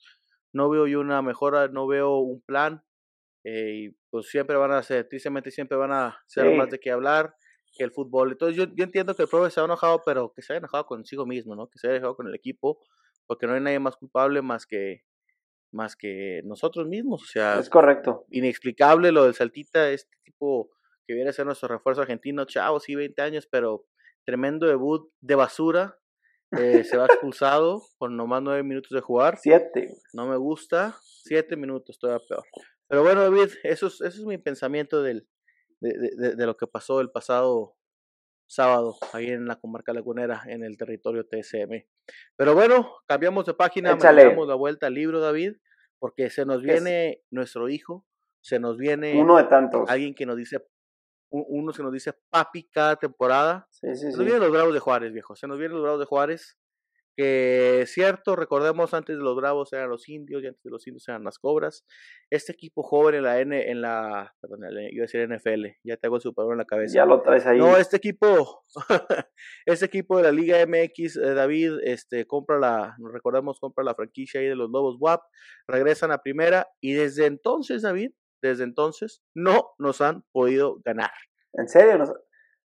[0.52, 2.84] No veo yo una mejora, no veo un plan.
[3.44, 7.34] Eh, pues siempre van a ser, tristemente siempre van a ser más de qué hablar
[7.76, 8.32] que el fútbol.
[8.32, 10.86] Entonces yo, yo entiendo que el profe se ha enojado, pero que se haya enojado
[10.86, 11.68] consigo mismo, ¿no?
[11.68, 12.80] Que se haya enojado con el equipo,
[13.26, 15.04] porque no hay nadie más culpable más que
[15.72, 18.26] más que nosotros mismos, o sea, es correcto.
[18.30, 20.70] Inexplicable lo del Saltita, este tipo
[21.06, 23.86] que viene a ser nuestro refuerzo argentino, chao, sí, 20 años, pero
[24.24, 25.98] tremendo debut de basura,
[26.52, 29.38] eh, se va expulsado con nomás 9 minutos de jugar.
[29.38, 29.88] Siete.
[30.12, 32.44] No me gusta, 7 minutos, todavía peor.
[32.90, 35.28] Pero bueno, David, eso es, eso es mi pensamiento del,
[35.80, 37.76] de, de, lo que pasó el pasado
[38.48, 41.86] sábado ahí en la comarca lagunera, en el territorio TSM.
[42.34, 45.52] Pero bueno, cambiamos de página, damos la vuelta al libro, David,
[46.00, 48.04] porque se nos viene nuestro hijo,
[48.40, 49.88] se nos viene uno de tantos.
[49.88, 50.66] Alguien que nos dice,
[51.30, 53.68] uno se nos dice papi cada temporada.
[53.70, 55.36] Sí, se nos vienen los Bravos de Juárez, viejo.
[55.36, 56.58] Se nos vienen los Bravos de Juárez
[57.16, 61.08] que cierto, recordemos antes de los Bravos eran los indios y antes de los indios
[61.08, 61.84] eran las cobras.
[62.30, 66.06] Este equipo joven en la N, en la, perdón, iba a decir NFL, ya te
[66.06, 66.94] hago el super en la cabeza.
[66.94, 67.58] Ya lo traes ahí.
[67.58, 68.64] No, este equipo,
[69.66, 74.40] este equipo de la Liga MX, eh, David, este, compra la, recordemos, compra la franquicia
[74.40, 75.20] ahí de los Lobos WAP,
[75.66, 81.10] regresan a primera y desde entonces, David, desde entonces, no nos han podido ganar.
[81.52, 81.98] ¿En serio?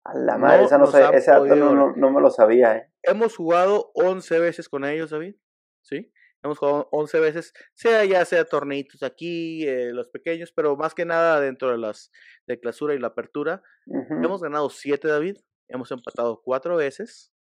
[0.07, 2.92] A la madre, esa no, ese dato no, no, me lo sabía, ¿eh?
[3.02, 5.34] Hemos jugado 11 veces con ellos, David,
[5.82, 6.12] ¿sí?
[6.44, 11.04] Hemos jugado 11 veces, sea ya sea torneitos aquí, eh, los pequeños, pero más que
[11.04, 12.12] nada dentro de las
[12.46, 13.62] de clausura y la apertura.
[13.86, 17.32] Hemos ganado 7, David, hemos empatado 4 veces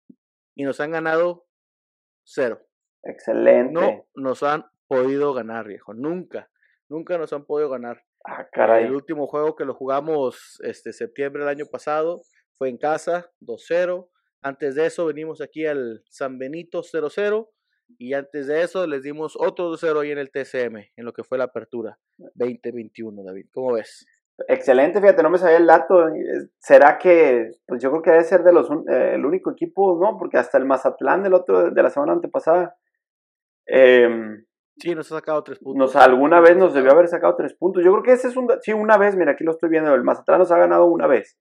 [0.55, 1.47] y nos han ganado
[2.25, 2.67] 0.
[3.03, 3.73] Excelente.
[3.75, 6.51] No nos han podido ganar, viejo, nunca,
[6.89, 8.05] nunca nos han podido ganar.
[8.25, 8.85] Ah, caray.
[8.85, 12.23] El último juego que lo jugamos este septiembre del año pasado,
[12.57, 14.09] fue en casa, 2-0.
[14.43, 17.49] Antes de eso venimos aquí al San Benito 0-0
[17.99, 21.25] y antes de eso les dimos otro 2-0 ahí en el TCM, en lo que
[21.25, 21.99] fue la apertura
[22.35, 23.47] 2021, David.
[23.53, 24.07] ¿Cómo ves?
[24.49, 26.07] Excelente, fíjate, no me sabía el dato.
[26.59, 30.19] ¿Será que, pues yo creo que debe ser de los eh, el único equipo, ¿no?
[30.19, 32.77] Porque hasta el Mazatlán del otro, de la semana antepasada.
[33.67, 34.09] Eh,
[34.77, 35.95] sí, nos ha sacado tres puntos.
[35.95, 37.85] Nos, alguna vez nos debió haber sacado tres puntos.
[37.85, 38.49] Yo creo que ese es un.
[38.61, 39.95] Sí, una vez, mira, aquí lo estoy viendo.
[39.95, 41.39] El Mazatlán nos ha ganado una vez.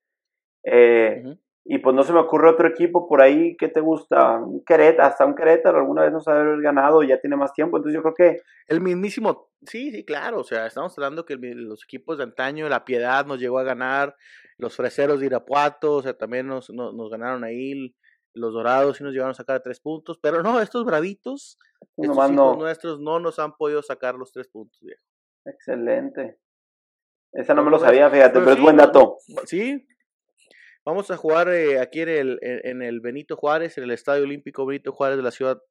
[0.64, 1.24] Eh,
[1.66, 5.08] y pues no se me ocurre otro equipo por ahí que te gusta, un Querétaro,
[5.08, 7.96] hasta un Querétaro alguna vez nos ha haber ganado y ya tiene más tiempo, entonces
[7.96, 8.42] yo creo que...
[8.68, 12.84] El mismísimo, sí, sí, claro, o sea, estamos hablando que los equipos de antaño, La
[12.84, 14.16] Piedad nos llegó a ganar,
[14.58, 17.96] los Freseros de Irapuato, o sea, también nos, nos, ganaron ahí,
[18.34, 21.58] los Dorados sí nos llegaron a sacar tres puntos, pero no, estos bravitos,
[21.96, 22.56] estos no.
[22.58, 25.04] nuestros no nos han podido sacar los tres puntos, viejo.
[25.46, 26.40] Excelente.
[27.32, 29.18] Esa no me lo sabía, fíjate, pero, es buen dato.
[29.46, 29.88] Sí,
[30.86, 34.66] Vamos a jugar eh, aquí en el, en el Benito Juárez, en el Estadio Olímpico
[34.66, 35.62] Benito Juárez de la ciudad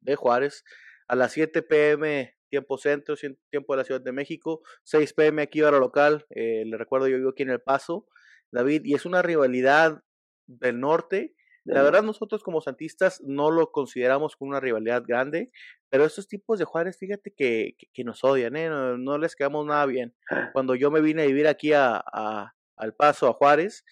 [0.00, 0.64] de Juárez,
[1.08, 3.14] a las 7 pm tiempo centro,
[3.50, 7.16] tiempo de la Ciudad de México, 6 pm aquí hora local, eh, le recuerdo yo
[7.16, 8.06] vivo aquí en El Paso,
[8.50, 10.02] David, y es una rivalidad
[10.46, 11.34] del norte.
[11.64, 15.50] La verdad nosotros como santistas no lo consideramos como una rivalidad grande,
[15.90, 18.70] pero estos tipos de Juárez, fíjate que, que, nos odian, ¿eh?
[18.70, 20.14] no, les quedamos nada bien.
[20.54, 23.84] Cuando yo me vine a vivir aquí a, a, al Paso, a Juárez,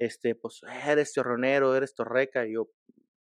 [0.00, 2.70] este, pues, eres chorronero, eres torreca, y yo,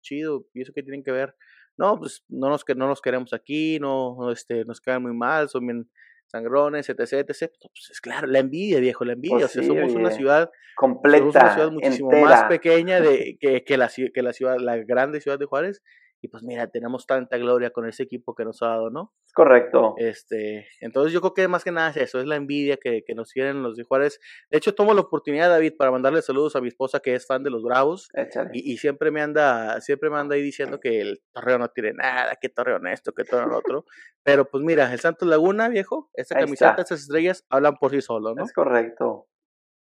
[0.02, 1.34] chido, ¿y eso qué tienen que ver?
[1.76, 5.66] No, pues, no nos, no nos queremos aquí, no, este, nos quedan muy mal, son
[5.66, 5.90] bien
[6.26, 7.52] sangrones, etc, etc.
[7.60, 9.38] Pues es claro, la envidia, viejo, la envidia.
[9.38, 13.64] Pues o sea, somos una ciudad completa, somos una ciudad muchísimo más pequeña de, que,
[13.64, 15.82] que, la, que la ciudad, la grande ciudad de Juárez,
[16.22, 19.14] y pues mira, tenemos tanta gloria con ese equipo que nos ha dado, ¿no?
[19.26, 19.94] Es correcto.
[19.96, 23.14] Este, entonces yo creo que más que nada es eso, es la envidia que, que
[23.14, 24.20] nos tienen los de Juárez.
[24.50, 27.42] De hecho, tomo la oportunidad, David, para mandarle saludos a mi esposa que es fan
[27.42, 28.08] de los Bravos.
[28.52, 31.92] Y, y, siempre me anda, siempre me anda ahí diciendo que el torreo no tiene
[31.94, 33.84] nada, que torreo esto, que torreo otro.
[34.22, 38.34] Pero pues mira, el Santos Laguna, viejo, esta camiseta, estas estrellas hablan por sí solo,
[38.34, 38.44] ¿no?
[38.44, 39.28] Es correcto.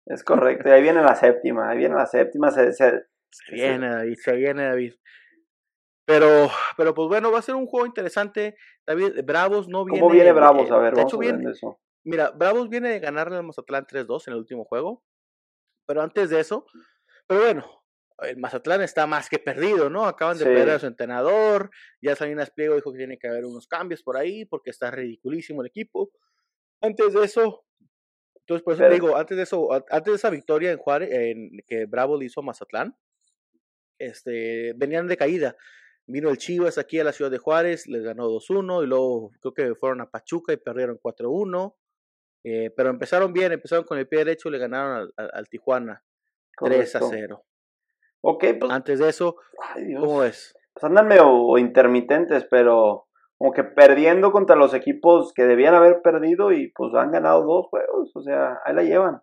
[0.07, 0.69] Es correcto.
[0.69, 3.03] Y ahí viene la séptima, ahí viene la séptima, se, se
[3.51, 4.95] viene, David, se viene, David.
[6.09, 8.57] Pero, pero pues bueno, va a ser un juego interesante.
[8.87, 10.01] David, Bravos no viene.
[10.01, 10.71] ¿Cómo viene Bravos?
[10.71, 11.79] A ver, de hecho, viene, eso.
[12.03, 15.05] Mira, Bravos viene de ganarle al Mazatlán 3-2 en el último juego.
[15.87, 16.65] Pero antes de eso,
[17.27, 17.85] pero bueno,
[18.21, 20.07] el Mazatlán está más que perdido, ¿no?
[20.07, 21.71] Acaban de perder a su entrenador.
[22.01, 25.61] Ya Salinas Pliego dijo que tiene que haber unos cambios por ahí porque está ridiculísimo
[25.61, 26.11] el equipo.
[26.81, 27.67] Antes de eso,
[28.37, 31.51] entonces por eso te digo, antes de eso, antes de esa victoria en Juárez, en,
[31.67, 32.97] que Bravo le hizo a Mazatlán,
[33.99, 35.55] este, venían de caída.
[36.11, 39.53] Vino el Chivas aquí a la ciudad de Juárez, les ganó 2-1 y luego creo
[39.53, 41.75] que fueron a Pachuca y perdieron 4-1.
[42.45, 46.03] Eh, pero empezaron bien, empezaron con el pie derecho y le ganaron al, Tijuana
[46.59, 47.43] 3-0.
[48.23, 48.73] Ok, pues.
[48.73, 49.37] Antes de eso,
[50.01, 50.55] ¿cómo es?
[50.73, 53.07] Pues andan medio intermitentes, pero
[53.37, 57.67] como que perdiendo contra los equipos que debían haber perdido y pues han ganado dos
[57.67, 59.21] juegos, o sea, ahí la llevan.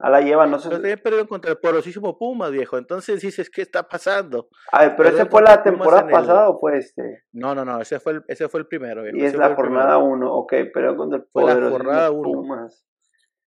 [0.00, 0.68] A la lleva, no sé.
[0.68, 2.78] Pero también perdieron contra el porosísimo Puma, viejo.
[2.78, 4.48] Entonces dices, ¿qué está pasando?
[4.70, 7.24] A ver, pero ese fue la temporada pasada o fue este?
[7.32, 9.04] No, no, no, ese fue el, ese fue el primero.
[9.08, 12.68] Y es la jornada 1, ok, pero contra el Fue la jornada 1.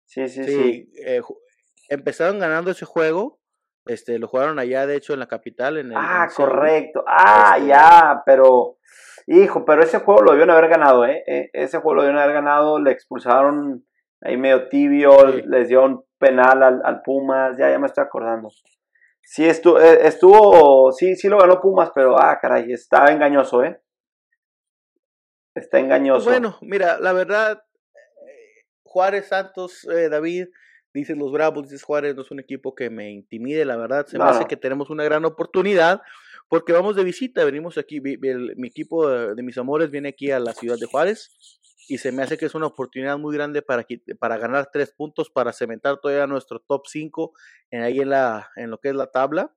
[0.07, 0.93] Sí, sí, sí.
[1.07, 1.21] Eh,
[1.89, 3.39] empezaron ganando ese juego.
[3.87, 5.79] Este, lo jugaron allá, de hecho, en la capital.
[5.79, 7.05] En el, ah, correcto.
[7.07, 8.77] Ah, este ya, pero.
[9.27, 11.23] Hijo, pero ese juego lo debieron haber ganado, ¿eh?
[11.27, 12.81] E, ese juego lo debieron haber ganado.
[12.81, 13.87] Le expulsaron
[14.21, 15.13] ahí medio tibio,
[15.47, 18.51] les dio un penal al, al, Pumas, ya, ya me estoy acordando.
[19.23, 23.81] Sí, estuvo, eh, estuvo, sí, sí lo ganó Pumas, pero, ah, caray, está engañoso, ¿eh?
[25.55, 26.31] Está engañoso.
[26.31, 27.63] Bueno, mira, la verdad,
[28.85, 30.49] Juárez, Santos, eh, David,
[30.93, 34.19] dicen los Bravos, dices Juárez, no es un equipo que me intimide, la verdad, se
[34.19, 36.03] me hace que tenemos una gran oportunidad,
[36.49, 40.53] porque vamos de visita, venimos aquí, mi equipo de mis amores viene aquí a la
[40.53, 41.60] ciudad de Juárez,
[41.91, 43.85] y se me hace que es una oportunidad muy grande para,
[44.21, 47.33] para ganar tres puntos, para cementar todavía nuestro top 5
[47.73, 49.53] en, ahí en, la, en lo que es la tabla.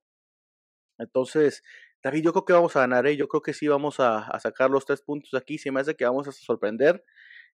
[0.98, 1.62] Entonces,
[2.02, 3.16] David, yo creo que vamos a ganar, ¿eh?
[3.16, 6.04] yo creo que sí vamos a, sacar los tres puntos aquí, se me hace que
[6.04, 7.04] vamos a sorprender,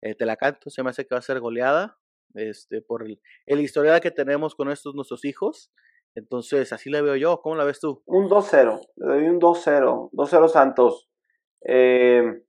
[0.02, 1.98] eh, te la canto, se me hace que va a ser goleada,
[2.34, 5.72] este, por el, el historial que tenemos con estos nuestros hijos.
[6.14, 7.40] Entonces, así la veo yo.
[7.40, 8.02] ¿Cómo la ves tú?
[8.04, 8.80] Un 2-0.
[8.96, 10.10] Le doy un 2-0.
[10.12, 11.08] 2-0 Santos.
[11.66, 12.42] Eh,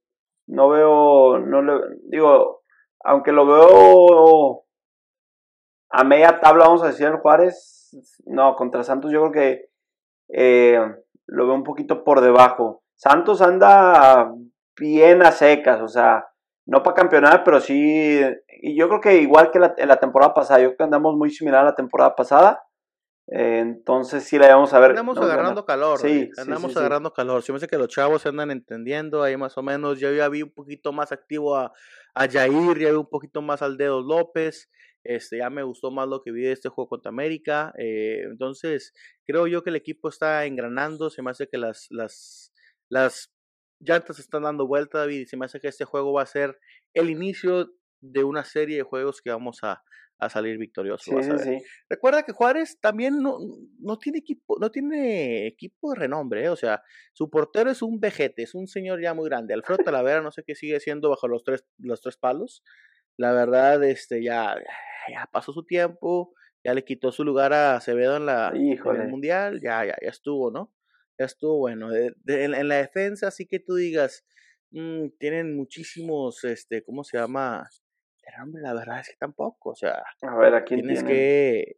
[0.47, 1.73] no veo, no le,
[2.09, 2.63] digo,
[3.03, 4.63] aunque lo veo
[5.89, 7.91] a media tabla, vamos a decir, el Juárez,
[8.25, 9.69] no, contra Santos yo creo que
[10.29, 10.79] eh,
[11.25, 12.83] lo veo un poquito por debajo.
[12.95, 14.31] Santos anda
[14.79, 16.27] bien a secas, o sea,
[16.65, 18.21] no para campeonar, pero sí,
[18.61, 21.15] y yo creo que igual que la, en la temporada pasada, yo creo que andamos
[21.15, 22.66] muy similar a la temporada pasada,
[23.27, 24.91] entonces sí la vamos a ver.
[24.91, 25.99] Andamos agarrando calor.
[25.99, 27.43] Sí, andamos agarrando calor.
[27.43, 29.99] Si me hace que los chavos se andan entendiendo ahí más o menos.
[29.99, 31.73] Yo ya vi un poquito más activo a,
[32.13, 34.69] a Jair, ya vi un poquito más al Dedo López.
[35.03, 37.73] Este, ya me gustó más lo que vi de este juego contra América.
[37.77, 38.93] Eh, entonces,
[39.25, 41.09] creo yo que el equipo está engranando.
[41.09, 42.53] Se me hace que las, las,
[42.89, 43.33] las
[43.79, 45.21] llantas están dando vuelta, David.
[45.21, 46.57] Y se me hace que este juego va a ser
[46.93, 49.83] el inicio de una serie de juegos que vamos a,
[50.19, 51.11] a salir victorioso.
[51.89, 53.37] Recuerda que Juárez también no,
[53.79, 56.49] no, tiene equipo, no tiene equipo de renombre, ¿eh?
[56.49, 56.81] o sea,
[57.13, 59.53] su portero es un vejete, es un señor ya muy grande.
[59.53, 62.63] Alfredo Talavera no sé qué sigue siendo bajo los tres, los tres palos.
[63.15, 64.55] La verdad, este ya,
[65.11, 69.59] ya pasó su tiempo, ya le quitó su lugar a Acevedo en la el mundial,
[69.61, 70.73] ya, ya, ya estuvo, ¿no?
[71.19, 71.89] Ya estuvo bueno.
[71.93, 74.25] en, la defensa, así que tú digas,
[74.71, 77.67] mm, tienen muchísimos, este, ¿cómo se llama?
[78.27, 81.77] Pero hombre, la verdad es que tampoco, o sea, a ver, aquí tienes que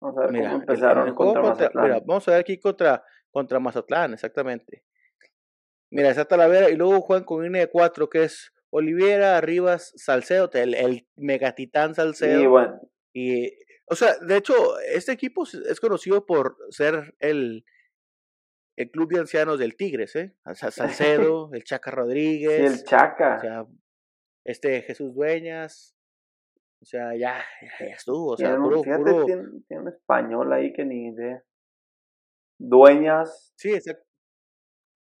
[0.00, 1.84] Vamos a ver mira, cómo empezaron contra, Mazatlán.
[1.84, 4.84] Mira, vamos a ver aquí contra, contra Mazatlán, exactamente.
[5.90, 10.48] Mira, está Talavera y luego juegan con línea de cuatro, que es Oliviera, Rivas, Salcedo,
[10.52, 12.40] el, el megatitán Salcedo.
[12.40, 12.80] Y bueno.
[13.12, 13.52] Y,
[13.86, 17.64] o sea, de hecho, este equipo es conocido por ser el,
[18.76, 20.36] el club de ancianos del Tigres, ¿eh?
[20.54, 22.72] Salcedo, el Chaca Rodríguez.
[22.72, 23.36] Sí, el Chaca.
[23.36, 23.66] O sea,
[24.44, 25.96] este Jesús Dueñas,
[26.80, 27.42] o sea, ya,
[27.80, 31.42] ya, estuvo, o sea, tiene, puro, fíjate, Tiene, tiene, un español ahí que ni idea.
[32.58, 33.52] Dueñas.
[33.56, 34.04] Sí, exacto.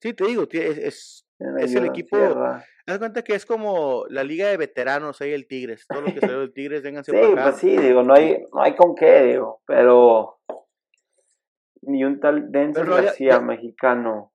[0.02, 1.26] Sí, te digo, es, es,
[1.58, 2.18] es el equipo.
[2.18, 5.86] Haz cuenta que es como la liga de veteranos ahí el Tigres.
[5.88, 8.76] Todo lo que salió del Tigres, vénganse sí, pues sí, digo, no hay, no hay
[8.76, 10.40] con qué, digo, pero
[11.80, 14.33] ni un tal Denzel García mexicano.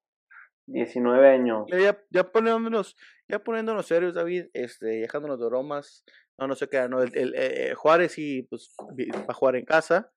[0.71, 1.65] 19 años.
[1.69, 2.95] Ya, ya, poniéndonos,
[3.27, 6.03] ya poniéndonos serios, David, este, dejándonos de bromas,
[6.37, 9.65] no, no sé qué, no, el, el, eh, Juárez sí, pues, va a jugar en
[9.65, 10.11] casa,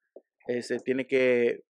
[0.46, 1.62] este, tiene que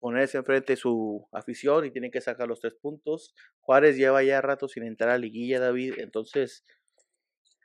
[0.00, 3.34] ponerse enfrente su afición y tiene que sacar los tres puntos.
[3.60, 6.64] Juárez lleva ya rato sin entrar a liguilla, David, entonces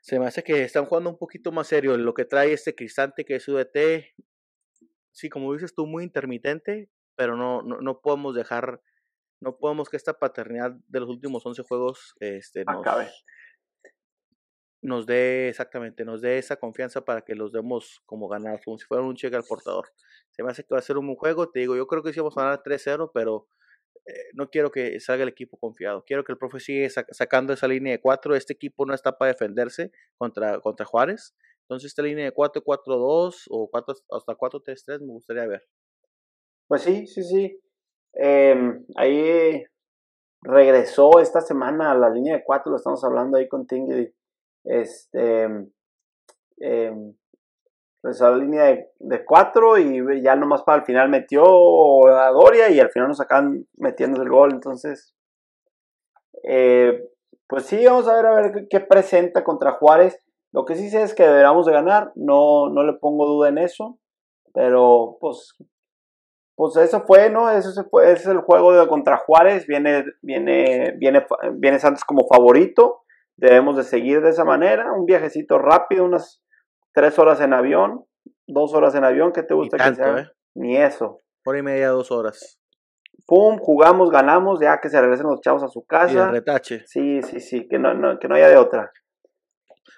[0.01, 1.97] se me hace que están jugando un poquito más serio.
[1.97, 4.13] Lo que trae este Cristante que es UDT,
[5.11, 8.81] sí, como dices tú, muy intermitente, pero no, no, no podemos dejar,
[9.41, 13.09] no podemos que esta paternidad de los últimos 11 juegos este, nos, Acabe.
[14.81, 18.85] nos dé exactamente, nos dé esa confianza para que los demos como ganar, como si
[18.85, 19.91] fuera un cheque al portador.
[20.31, 22.13] Se me hace que va a ser un buen juego, te digo, yo creo que
[22.13, 23.47] sí vamos a ganar 3-0, pero
[24.05, 26.03] eh, no quiero que salga el equipo confiado.
[26.05, 28.35] Quiero que el profe siga sacando esa línea de 4.
[28.35, 31.35] Este equipo no está para defenderse contra, contra Juárez.
[31.63, 35.67] Entonces, esta línea de 4-4-2 o 4, hasta 4-3-3 me gustaría ver.
[36.67, 37.59] Pues sí, sí, sí.
[38.15, 39.63] Em, ahí
[40.41, 44.13] regresó esta semana a la línea de 4, lo estamos hablando ahí con Tingy.
[44.63, 45.47] Este,
[46.59, 47.13] eh,
[48.01, 52.29] pues a la línea de, de, cuatro y ya nomás para el final metió a
[52.29, 54.51] Doria y al final nos acaban metiendo el gol.
[54.53, 55.15] Entonces,
[56.43, 57.03] eh,
[57.47, 60.19] pues sí, vamos a ver a ver qué, presenta contra Juárez.
[60.51, 63.57] Lo que sí sé es que deberíamos de ganar, no, no le pongo duda en
[63.57, 63.97] eso,
[64.53, 65.55] pero pues,
[66.55, 67.49] pues eso fue, ¿no?
[67.49, 72.27] Eso fue, ese es el juego de contra Juárez, viene, viene, viene, viene Santos como
[72.27, 73.03] favorito,
[73.35, 76.41] debemos de seguir de esa manera, un viajecito rápido, unas
[76.93, 78.05] tres horas en avión,
[78.47, 80.19] dos horas en avión, ¿qué te gusta que sea?
[80.19, 80.27] Eh?
[80.55, 81.21] Ni eso.
[81.45, 82.59] Hora y media, dos horas.
[83.27, 86.13] Pum, jugamos, ganamos, ya que se regresen los chavos a su casa.
[86.13, 86.83] Y el retache.
[86.85, 88.91] Sí, sí, sí, que no, que no haya de otra.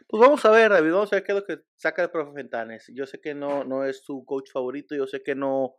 [0.07, 2.31] Pues vamos a ver, David, vamos a ver qué es lo que saca el profe
[2.33, 2.89] Fentanes.
[2.95, 5.75] Yo sé que no, no es tu coach favorito, yo sé que no,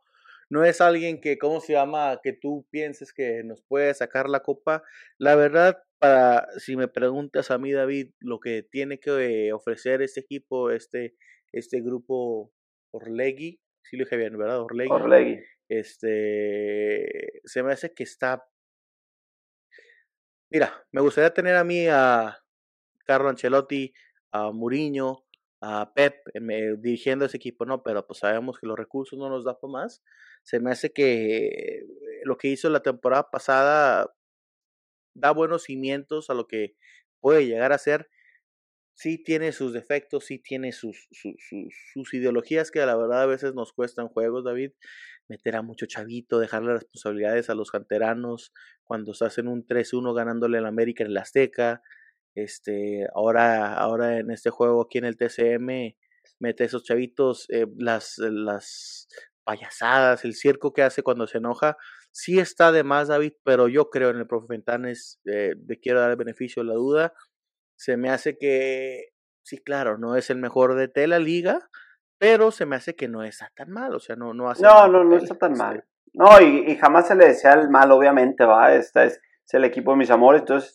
[0.51, 2.20] no es alguien que, ¿cómo se llama?
[2.22, 4.82] Que tú pienses que nos puede sacar la copa.
[5.18, 10.20] La verdad, para, si me preguntas a mí, David, lo que tiene que ofrecer este
[10.20, 11.14] equipo, este,
[11.53, 12.53] este grupo
[12.92, 14.62] Orlegui, sí lo dije bien, ¿verdad?
[14.62, 14.90] Orlegui.
[14.90, 15.40] Orlegui.
[15.68, 18.49] Este, se me hace que está...
[20.51, 22.38] Mira, me gustaría tener a mí a
[23.05, 23.92] Carlo Ancelotti,
[24.32, 25.26] a Muriño,
[25.61, 26.16] a Pep
[26.78, 30.02] dirigiendo ese equipo, no, pero pues sabemos que los recursos no nos da para más.
[30.44, 31.84] Se me hace que
[32.24, 34.14] lo que hizo la temporada pasada
[35.14, 36.76] da buenos cimientos a lo que
[37.20, 38.09] puede llegar a ser.
[38.94, 43.72] Sí tiene sus defectos, sí tiene sus, sus, ideologías que la verdad a veces nos
[43.72, 44.72] cuestan juegos, David.
[45.28, 48.52] Meter a mucho chavito, dejarle responsabilidades a los canteranos
[48.82, 51.82] cuando estás en un 3-1 ganándole al América en el Azteca.
[52.43, 55.97] Este, ahora, ahora en este juego aquí en el TCM,
[56.41, 59.09] mete esos chavitos, eh, las, las
[59.45, 61.76] payasadas, el circo que hace cuando se enoja,
[62.12, 66.01] sí está de más, David, pero yo creo en el profe Fentanes, eh, le quiero
[66.01, 67.14] dar el beneficio de la duda.
[67.76, 69.11] Se me hace que,
[69.43, 71.68] sí, claro, no es el mejor de de la liga,
[72.18, 74.89] pero se me hace que no está tan mal, o sea, no, no hace No,
[74.89, 75.76] no, no está tan mal.
[75.76, 79.20] Este no, y, jamás se le desea el mal, obviamente, va, este es,
[79.53, 80.74] el equipo de mis amores, entonces,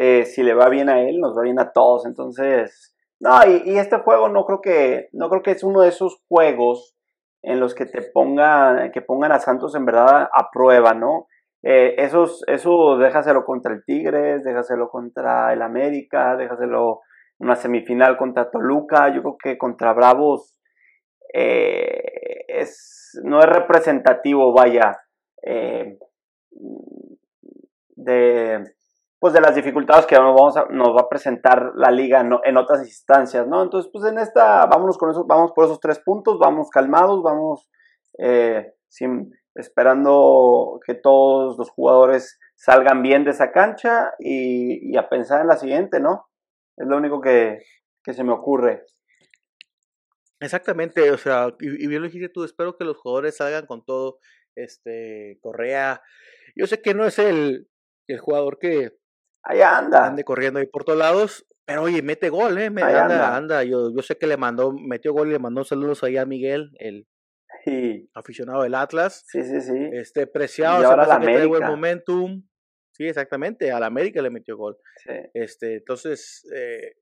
[0.00, 3.76] eh, si le va bien a él, nos va bien a todos, entonces, no, y,
[3.78, 6.96] este juego no creo que, no creo que es uno de esos juegos
[7.42, 11.26] en los que te pongan, que pongan a Santos en verdad a prueba, ¿no?
[11.64, 17.00] Eh, esos, eso déjaselo contra el Tigres, déjaselo contra el América, déjaselo
[17.40, 20.56] una semifinal contra Toluca, yo creo que contra Bravos
[21.34, 24.96] eh, es, no es representativo, vaya,
[27.96, 28.77] de,
[29.20, 32.86] pues de las dificultades que nos, vamos nos va a presentar la liga en otras
[32.86, 33.62] instancias, ¿no?
[33.62, 37.68] Entonces, pues en esta, vámonos con eso, vamos por esos tres puntos, vamos calmados, vamos
[38.18, 45.40] eh, sin, esperando que todos los jugadores salgan bien de esa cancha y, a pensar
[45.40, 46.28] en la siguiente, ¿no?
[46.76, 47.58] Es lo único que,
[48.04, 48.84] que se me ocurre.
[50.40, 54.20] Exactamente, o sea, y, bien lo dijiste tú, espero que los jugadores salgan con todo,
[54.54, 56.02] este, Correa,
[56.54, 57.68] yo sé que no es el,
[58.06, 58.96] el jugador que
[59.42, 60.06] Ahí anda.
[60.06, 61.46] Ande corriendo ahí por todos lados.
[61.64, 62.70] Pero oye, mete gol, ¿eh?
[62.70, 66.02] Me, anda, anda, Yo, yo sé que le mandó, metió gol y le mandó saludos
[66.02, 67.06] ahí a Miguel, el
[68.14, 69.24] aficionado del Atlas.
[69.26, 69.90] Sí, sí, sí.
[69.92, 71.46] Este, preciado, y ahora la América.
[71.46, 72.42] buen momentum.
[72.92, 74.76] Sí, exactamente, al América le metió gol.
[74.96, 75.12] Sí.
[75.34, 76.94] Este, entonces, eh,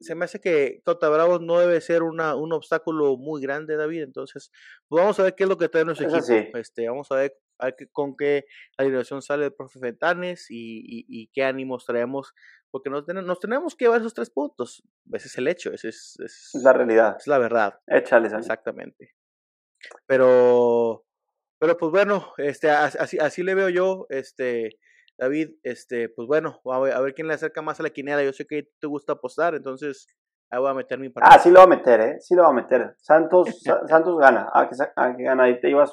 [0.00, 4.02] se me hace que Tota Bravos no debe ser una, un obstáculo muy grande, David.
[4.02, 4.50] Entonces,
[4.88, 6.58] pues vamos a ver qué es lo que trae nuestro equipo.
[6.58, 7.36] Este, vamos a ver,
[7.92, 8.44] con qué
[8.76, 12.34] alineación sale el profe Fentanes y, qué ánimos traemos,
[12.70, 14.82] porque nos, nos, tenemos que llevar esos tres puntos.
[15.12, 17.16] Ese es el hecho, ese es, es, la realidad.
[17.18, 17.80] Es la verdad.
[17.86, 19.14] Échale, Exactamente.
[20.06, 21.04] Pero,
[21.58, 24.78] pero pues bueno, este, así, así le veo yo, este,
[25.18, 28.24] David, este, pues bueno, a ver, a ver quién le acerca más a la quiniela.
[28.24, 30.06] Yo sé que te gusta apostar, entonces
[30.50, 31.34] ahí voy a meter mi partido.
[31.34, 32.16] Ah, sí lo va a meter, ¿eh?
[32.20, 32.94] Sí lo va a meter.
[32.98, 33.48] Santos,
[33.88, 34.48] Santos gana.
[34.52, 35.44] Ah, que, ah, que gana.
[35.44, 35.92] Ahí te ibas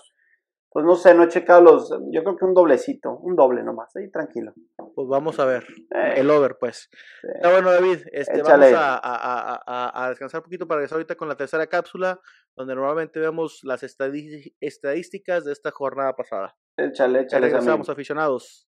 [0.72, 1.90] pues no sé, no he checado los.
[2.12, 4.54] Yo creo que un doblecito, un doble nomás, ahí tranquilo.
[4.94, 5.66] Pues vamos a ver.
[5.96, 6.14] Eh.
[6.18, 6.90] el over, pues.
[7.24, 8.02] Está bueno, David.
[8.12, 12.20] Este, vamos a, descansar un poquito para regresar ahorita con la tercera cápsula,
[12.56, 16.56] donde normalmente vemos las estadísticas de esta jornada pasada.
[16.78, 17.48] Échale, échale.
[17.48, 18.69] Regresamos, aficionados.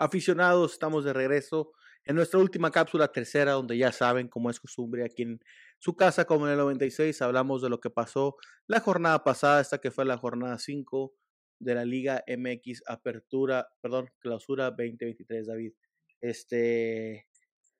[0.00, 1.72] Aficionados, estamos de regreso
[2.06, 5.40] en nuestra última cápsula tercera, donde ya saben, como es costumbre aquí en
[5.78, 9.76] su casa, como en el 96, hablamos de lo que pasó la jornada pasada, esta
[9.76, 11.12] que fue la jornada 5
[11.58, 15.74] de la Liga MX Apertura, perdón, Clausura 2023, David.
[16.22, 17.26] Este,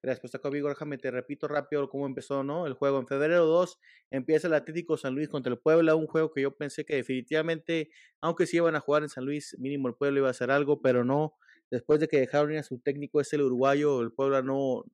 [0.02, 2.66] gracias por conmigo, déjame te repito rápido cómo empezó, ¿no?
[2.66, 3.78] El juego en febrero 2
[4.10, 7.88] empieza el Atlético San Luis contra el Puebla, un juego que yo pensé que definitivamente,
[8.20, 10.82] aunque sí iban a jugar en San Luis, mínimo el Puebla iba a hacer algo,
[10.82, 11.38] pero no
[11.70, 14.84] después de que dejaron ir a su técnico, es el uruguayo, el Puebla no,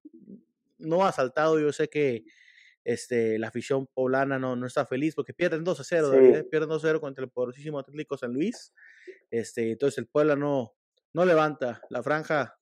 [0.79, 1.59] no ha saltado.
[1.59, 2.24] Yo sé que
[2.85, 6.45] este, la afición poblana no, no está feliz porque pierden 2 a 0, ¿eh?
[6.45, 8.72] pierden 2 a 0 contra el poderosísimo Atlético San Luis.
[9.31, 10.77] Este, entonces el Puebla no,
[11.12, 12.59] no levanta, la franja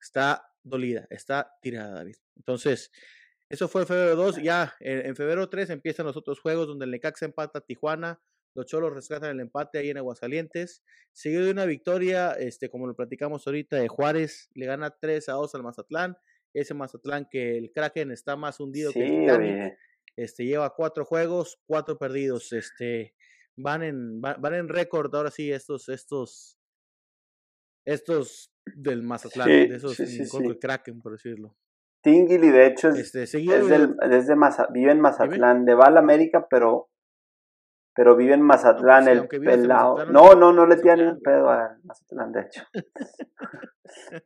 [0.00, 2.16] está dolida, está tirada, David.
[2.36, 2.90] Entonces,
[3.48, 6.84] eso fue en febrero 2, ya en, en, febrero 3 empiezan los otros juegos donde
[6.84, 8.20] el Necaxa empata a Tijuana,
[8.58, 10.82] los Cholos rescatan el empate ahí en Aguascalientes.
[11.12, 15.34] Seguido de una victoria, este, como lo platicamos ahorita, de Juárez, le gana 3 a
[15.34, 16.16] 2 al Mazatlán.
[16.52, 19.78] Ese Mazatlán que el Kraken está más hundido que el Titanic.
[20.16, 22.52] Este, lleva cuatro juegos, cuatro perdidos.
[22.52, 23.14] Este,
[23.56, 26.58] van en, van, en récord ahora sí estos, estos,
[27.86, 31.56] estos del Mazatlán, de esos el Kraken, por decirlo.
[32.02, 33.94] Tingili, de hecho, es, este, del,
[34.72, 36.90] vive en Mazatlán, de Val América, pero
[37.98, 40.06] pero vive en Mazatlán, el pelado.
[40.06, 42.62] no, no, no le tiene un pedo a Mazatlán, de hecho.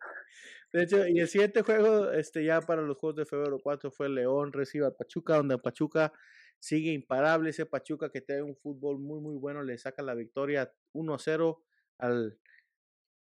[0.74, 4.10] de hecho, y el siguiente juego, este ya para los juegos de febrero 4 fue
[4.10, 6.12] León recibe a Pachuca, donde Pachuca
[6.58, 7.48] sigue imparable.
[7.48, 11.58] Ese Pachuca que tiene un fútbol muy, muy bueno, le saca la victoria 1-0
[11.96, 12.38] al,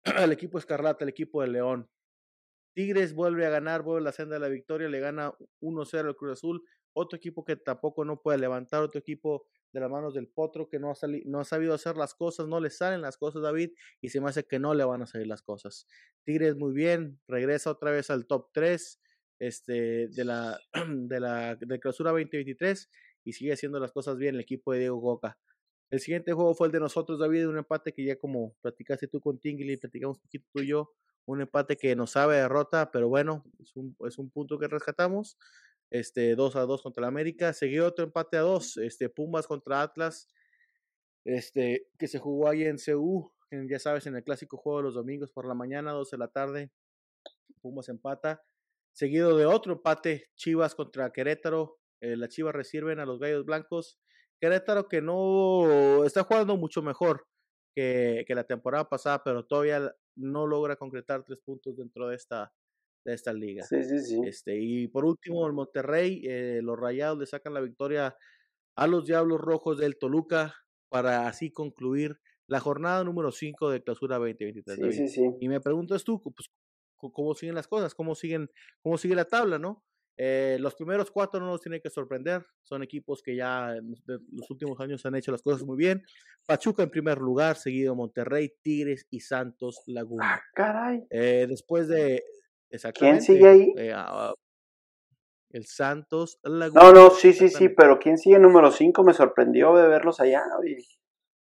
[0.16, 1.90] al equipo Escarlata, el equipo de León.
[2.74, 5.30] Tigres vuelve a ganar, vuelve a la senda de la victoria, le gana
[5.60, 6.64] 1-0 al Cruz Azul.
[6.94, 10.78] Otro equipo que tampoco no puede levantar, otro equipo de las manos del potro que
[10.78, 10.94] no ha,
[11.26, 14.28] no ha sabido hacer las cosas, no le salen las cosas, David, y se me
[14.28, 15.86] hace que no le van a salir las cosas.
[16.24, 19.00] Tigres muy bien, regresa otra vez al top 3
[19.38, 20.58] este, de la,
[20.88, 22.90] de la de clausura 2023
[23.24, 25.38] y sigue haciendo las cosas bien el equipo de Diego Goca.
[25.90, 29.20] El siguiente juego fue el de nosotros, David, un empate que ya como platicaste tú
[29.20, 30.92] con Tingley, platicamos un poquito tú y yo,
[31.24, 35.38] un empate que nos sabe derrota, pero bueno, es un, es un punto que rescatamos
[35.90, 39.82] este 2 a 2 contra el América, seguido otro empate a 2, este Pumas contra
[39.82, 40.28] Atlas,
[41.24, 44.94] este que se jugó ahí en CU, ya sabes, en el clásico juego de los
[44.94, 46.70] domingos por la mañana, 12 de la tarde,
[47.60, 48.42] Pumas empata,
[48.92, 53.98] seguido de otro empate, Chivas contra Querétaro, eh, las Chivas reciben a los Gallos Blancos,
[54.40, 57.26] Querétaro que no está jugando mucho mejor
[57.74, 62.52] que, que la temporada pasada, pero todavía no logra concretar tres puntos dentro de esta
[63.10, 63.64] de esta liga.
[63.64, 64.20] Sí, sí, sí.
[64.24, 68.16] Este, y por último, el Monterrey, eh, los Rayados le sacan la victoria
[68.76, 70.54] a los Diablos Rojos del Toluca
[70.88, 74.78] para así concluir la jornada número 5 de clausura 2023.
[74.78, 75.22] Sí, sí, sí.
[75.40, 76.50] Y me preguntas tú, pues,
[76.96, 77.94] ¿cómo siguen las cosas?
[77.94, 78.50] ¿Cómo, siguen,
[78.80, 79.84] cómo sigue la tabla, no?
[80.20, 83.94] Eh, los primeros cuatro no nos tienen que sorprender, son equipos que ya en
[84.32, 86.02] los últimos años han hecho las cosas muy bien.
[86.44, 90.34] Pachuca en primer lugar, seguido Monterrey, Tigres y Santos Laguna.
[90.34, 91.06] Ah, caray.
[91.10, 92.24] Eh, después de,
[92.94, 93.74] ¿Quién sigue ahí?
[93.76, 93.94] Eh,
[95.50, 99.02] el Santos No, no, sí, sí, sí, pero ¿quién sigue número 5?
[99.02, 100.42] Me sorprendió de verlos allá.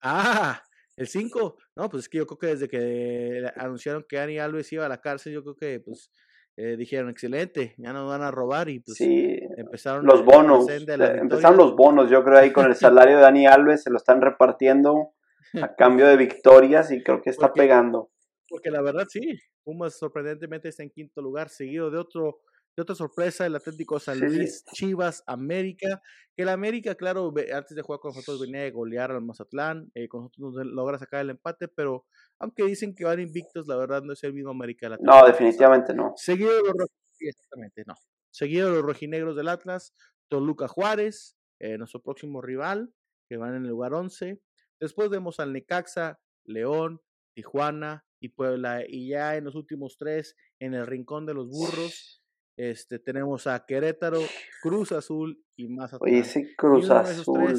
[0.02, 0.62] Ah,
[0.96, 1.56] el 5.
[1.76, 4.88] No, pues es que yo creo que desde que anunciaron que Ani Alves iba a
[4.88, 6.10] la cárcel, yo creo que pues
[6.56, 10.68] eh, dijeron excelente, ya nos van a robar y pues sí, empezaron los bonos.
[10.68, 14.20] empezaron los bonos, yo creo ahí con el salario de Dani Alves se lo están
[14.20, 15.14] repartiendo
[15.60, 18.10] a cambio de victorias y creo que está pegando.
[18.48, 22.40] Porque la verdad sí, Pumas sorprendentemente está en quinto lugar, seguido de otro
[22.76, 26.02] de otra sorpresa, el Atlético San Luis, Chivas, América,
[26.36, 30.08] que el América, claro, antes de jugar con nosotros venía de golear al Mazatlán, eh,
[30.08, 32.04] con nosotros logra sacar el empate, pero
[32.40, 35.94] aunque dicen que van invictos, la verdad no es el mismo América del No, definitivamente
[35.94, 36.14] no.
[36.16, 36.88] Seguido de los,
[37.20, 37.94] exactamente, no.
[38.32, 39.94] Seguido de los rojinegros del Atlas,
[40.28, 42.92] Toluca Juárez, eh, nuestro próximo rival,
[43.28, 44.40] que van en el lugar 11.
[44.80, 47.00] Después vemos al Necaxa, León,
[47.34, 48.82] Tijuana, y Puebla.
[48.88, 52.22] Y ya en los últimos tres, en el rincón de los burros,
[52.56, 54.20] este, tenemos a Querétaro,
[54.62, 56.12] Cruz Azul y Mazatlán.
[56.12, 57.54] Oye, sí, Cruz Azul.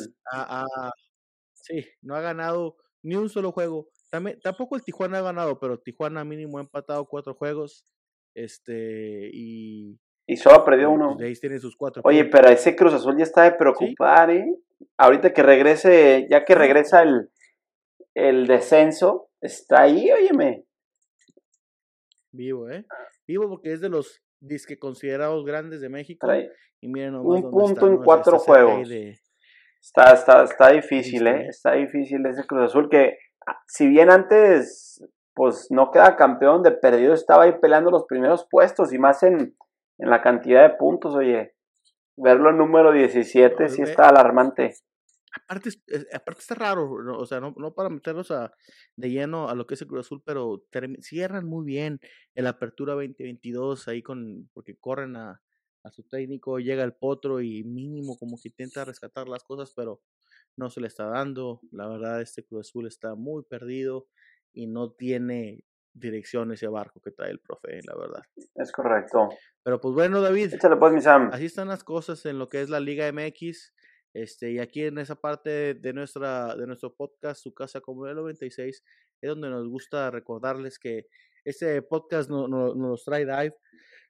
[1.54, 3.90] sí, no ha ganado ni un solo juego.
[4.10, 7.86] También, tampoco el Tijuana ha ganado, pero Tijuana mínimo ha empatado cuatro juegos.
[8.34, 10.00] Este, y.
[10.28, 11.14] Y solo ha perdido uno.
[11.16, 12.02] Pues, ahí tiene sus cuatro.
[12.04, 14.46] Oye, pero ese Cruz Azul ya está de preocupar, ¿eh?
[14.98, 17.30] Ahorita que regrese, ya que regresa el,
[18.16, 20.66] el descenso, está ahí, óyeme.
[22.32, 22.86] Vivo, ¿eh?
[23.28, 26.28] Vivo porque es de los disque considerados grandes de México.
[26.82, 28.90] y miren un punto en cuatro juegos.
[29.82, 31.48] Está, está, está difícil, ¿eh?
[31.48, 36.72] Está difícil ese Cruz Azul que, ah, si bien antes, pues no queda campeón de
[36.72, 39.56] perdido, estaba ahí peleando los primeros puestos y más en,
[40.00, 41.54] en la cantidad de puntos, oye.
[42.18, 44.74] Verlo en número 17 sí está alarmante
[45.44, 45.70] aparte,
[46.14, 48.54] aparte está raro, o sea, no, no para meterlos a,
[48.96, 50.66] de lleno a lo que es el Cruz Azul, pero
[51.02, 52.00] cierran muy bien
[52.34, 55.42] el Apertura 2022 ahí con, porque corren a,
[55.84, 60.02] a su técnico, llega el potro y mínimo como que intenta rescatar las cosas, pero
[60.58, 61.62] no se le está dando.
[61.72, 64.08] La verdad, este Cruz Azul está muy perdido
[64.54, 65.64] y no tiene
[65.94, 68.24] dirección ese barco que trae el profe, la verdad.
[68.56, 69.30] Es correcto.
[69.64, 70.54] Pero pues bueno, David.
[70.54, 71.30] Échale pues, mi Sam.
[71.32, 73.74] Así están las cosas en lo que es la Liga MX.
[74.16, 78.16] Este, y aquí en esa parte de, nuestra, de nuestro podcast, Su Casa como el
[78.16, 78.82] 96,
[79.22, 81.08] es donde nos gusta recordarles que
[81.44, 83.58] este podcast no, nos trae Dive,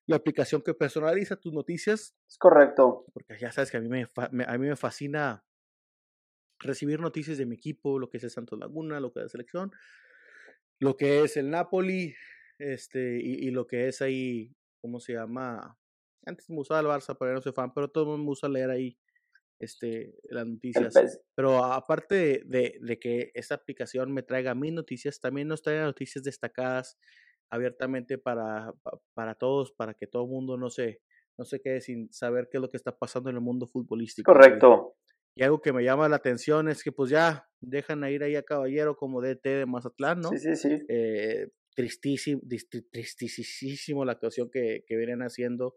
[0.05, 2.15] la aplicación que personaliza tus noticias.
[2.29, 3.07] Es correcto.
[3.13, 5.43] Porque ya sabes que a mí me, a mí me fascina
[6.59, 9.29] recibir noticias de mi equipo, lo que es el Santos Laguna, lo que es la
[9.29, 9.71] selección,
[10.79, 12.13] lo que es el Napoli,
[12.59, 15.79] este, y, lo que es ahí, ¿cómo se llama?
[16.27, 18.47] Antes me usaba el Barça, pero no soy fan, pero todo el mundo me gusta
[18.47, 18.99] leer ahí
[19.59, 20.93] este, las noticias.
[21.35, 26.23] Pero aparte de, de, que esta aplicación me traiga mis noticias, también nos trae noticias
[26.23, 26.97] destacadas
[27.49, 28.73] abiertamente para,
[29.13, 31.01] para todos, para que todo el mundo no se,
[31.37, 34.31] no se quede sin saber qué es lo que está pasando en el mundo futbolístico.
[34.31, 34.95] Correcto.
[35.37, 38.35] Y algo que me llama la atención es que pues ya dejan a ir ahí
[38.35, 40.29] a Caballero como DT de Mazatlán, ¿no?
[40.29, 40.85] Sí, sí, sí.
[40.87, 42.41] Eh, tristísimo,
[42.91, 45.75] tristísimo la actuación que, que vienen haciendo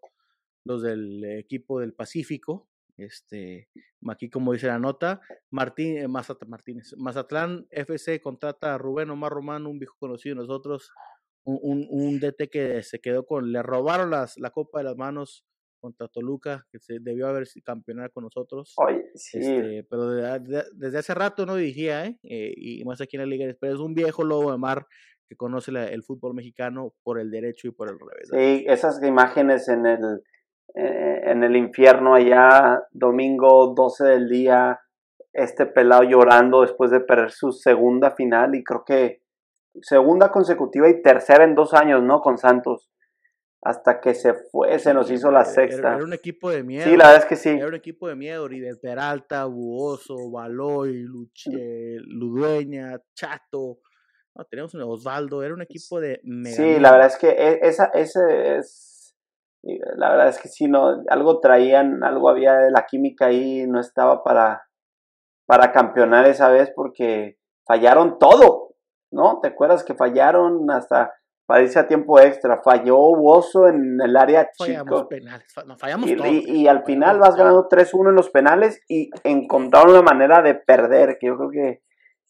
[0.65, 2.69] los del equipo del Pacífico,
[2.99, 3.69] este,
[4.09, 5.21] aquí como dice la nota,
[5.51, 10.91] Martín, eh, Martínez, Mazatlán FC contrata a Rubén Omar Román, un viejo conocido de nosotros,
[11.45, 15.47] un, un, DT que se quedó con, le robaron las, la copa de las manos
[15.81, 18.75] contra Toluca, que se debió haber campeonar con nosotros.
[19.15, 22.19] Este, pero desde hace rato no dirigía, ¿eh?
[22.25, 22.53] ¿eh?
[22.55, 24.87] y más aquí en la Liga, pero es un viejo lobo de mar
[25.29, 28.29] que conoce el fútbol mexicano por el derecho y por el revés.
[28.31, 30.23] Sí, esas imágenes en el
[30.75, 34.81] eh, en el infierno allá, domingo 12 del día,
[35.33, 39.23] este pelado llorando después de perder su segunda final y creo que
[39.83, 42.21] segunda consecutiva y tercera en dos años, ¿no?
[42.21, 42.91] Con Santos.
[43.61, 45.97] Hasta que se fue, se nos hizo la sexta.
[45.97, 46.85] Era un equipo de miedo.
[46.85, 47.49] Sí, la verdad es que sí.
[47.49, 48.49] Era un equipo de miedo.
[48.49, 53.81] de Peralta, Buoso, Baloy, Luche, Ludueña, Chato.
[54.37, 55.43] No, teníamos un Osvaldo.
[55.43, 56.21] Era un equipo de
[56.55, 58.98] Sí, la verdad es que e, esa, ese es
[59.97, 63.81] la verdad es que sí, no, algo traían, algo había de la química ahí, no
[63.81, 64.63] estaba para,
[65.47, 68.75] para campeonar esa vez porque fallaron todo,
[69.13, 69.41] ¿no?
[69.41, 71.13] ¿Te acuerdas que fallaron hasta
[71.47, 72.61] para irse a tiempo extra?
[72.63, 75.09] Falló Bozo en el área chico.
[75.79, 80.43] fallamos y, y, al final vas ganando 3-1 en los penales y encontraron una manera
[80.43, 81.83] de perder, que yo creo que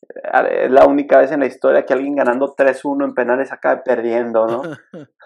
[0.09, 3.83] eh, es la única vez en la historia que alguien ganando 3-1 en penales acabe
[3.85, 4.63] perdiendo, ¿no?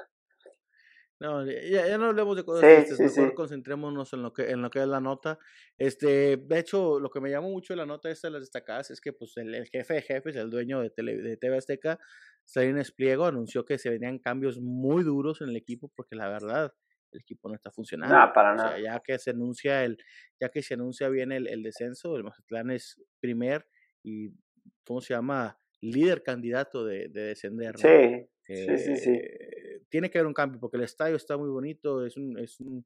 [1.23, 4.81] No, ya, no hablemos de cosas sí, mejor concentrémonos en lo que en lo que
[4.81, 5.39] es la nota.
[5.79, 9.01] Este, de hecho, lo que me llamó mucho la nota esta de las destacadas es
[9.01, 12.01] que pues el, jefe de jefes, el dueño de, de TV Azteca,
[12.45, 16.75] Salín Espliego, anunció que se venían cambios muy duros en el equipo porque la verdad
[17.13, 18.19] el equipo no está funcionando.
[18.19, 18.81] No, para nada.
[18.81, 19.99] ya que se anuncia el
[20.41, 23.69] ya que se anuncia bien el, el descenso, el Mazatlán es primer
[24.03, 24.31] y
[24.85, 25.57] ¿cómo se llama?
[25.83, 27.77] líder candidato de, de descender.
[27.77, 29.21] Sí, sí, sí, sí.
[29.93, 32.59] Eh, tiene que haber un cambio porque el estadio está muy bonito, es un, es
[32.61, 32.85] un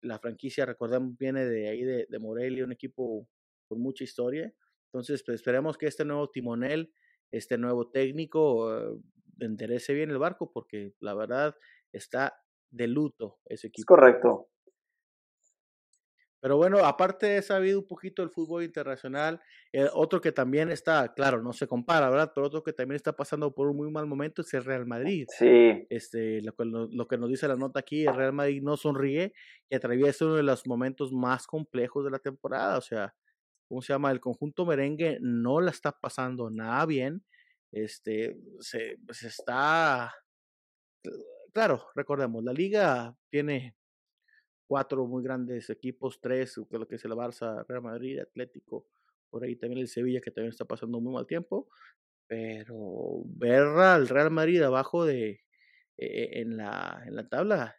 [0.00, 3.28] la franquicia, recordamos, viene de ahí de, de Morelia, un equipo
[3.68, 4.52] con mucha historia.
[4.86, 6.92] Entonces, pues, esperemos que este nuevo timonel,
[7.30, 9.02] este nuevo técnico, uh,
[9.40, 11.56] enderece bien el barco porque la verdad
[11.92, 12.34] está
[12.70, 13.82] de luto ese equipo.
[13.82, 14.48] Es correcto.
[16.44, 19.40] Pero bueno, aparte he sabido un poquito del fútbol internacional,
[19.72, 22.32] eh, otro que también está, claro, no se compara, ¿verdad?
[22.34, 25.26] Pero otro que también está pasando por un muy mal momento es el Real Madrid.
[25.38, 25.86] Sí.
[25.88, 26.54] Este, lo,
[26.92, 29.32] lo que nos dice la nota aquí, el Real Madrid no sonríe
[29.70, 32.76] y atraviesa uno de los momentos más complejos de la temporada.
[32.76, 33.14] O sea,
[33.66, 34.10] ¿cómo se llama?
[34.10, 37.24] El conjunto merengue no la está pasando nada bien.
[37.72, 40.12] este, se, se está,
[41.54, 43.74] claro, recordemos, la liga tiene
[44.66, 48.86] cuatro muy grandes equipos, tres, lo que es el Barça, Real Madrid, Atlético,
[49.30, 51.68] por ahí también el Sevilla, que también está pasando muy mal tiempo,
[52.26, 55.40] pero ver al Real Madrid abajo de
[55.96, 57.74] e, en, la, en la tabla,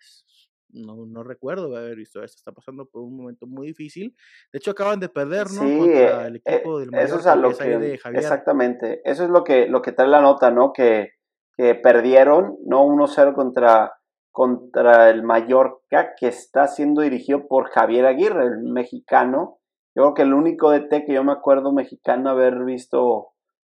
[0.69, 4.15] no, no recuerdo haber visto esto, está pasando por un momento muy difícil.
[4.51, 5.61] De hecho, acaban de perder, ¿no?
[5.61, 8.21] Sí, Contra el eh, equipo del Mallorca, eso es lo que, de Javier.
[8.21, 10.73] Exactamente, eso es lo que, lo que trae la nota, ¿no?
[10.73, 11.13] Que,
[11.55, 12.85] que perdieron, ¿no?
[12.85, 13.93] 1-0 contra
[14.35, 19.59] contra el Mallorca, que está siendo dirigido por Javier Aguirre, el mexicano.
[19.95, 23.29] Yo creo que el único DT que yo me acuerdo mexicano haber visto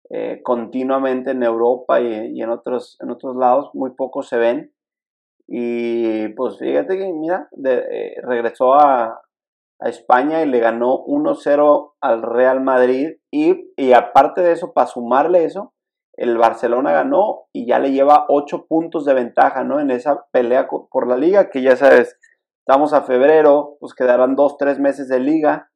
[0.10, 4.74] eh, continuamente en Europa y, en, otros, en otros lados, muy pocos se ven.
[5.48, 9.22] Y pues fíjate que, mira, eh, regresó a,
[9.80, 13.12] a, España y le ganó 1-0 al Real Madrid.
[13.30, 15.76] Y, y aparte de eso, para sumarle eso,
[16.18, 19.80] el Barcelona ganó y ya le lleva ocho puntos de ventaja, ¿no?
[19.80, 22.18] En esa pelea por la liga, que ya sabes,
[22.60, 25.70] estamos a febrero, pues quedarán dos, tres meses de liga.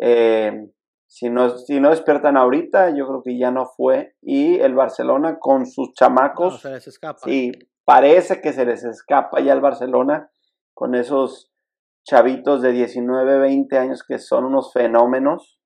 [0.00, 0.70] Eh,
[1.08, 4.14] si, no, si no despiertan ahorita, yo creo que ya no fue.
[4.22, 6.60] Y el Barcelona con sus chamacos.
[6.60, 7.18] se les escapa.
[7.24, 7.50] Sí,
[7.84, 10.30] parece que se les escapa ya el Barcelona
[10.72, 11.52] con esos
[12.06, 15.58] chavitos de 19, 20 años que son unos fenómenos.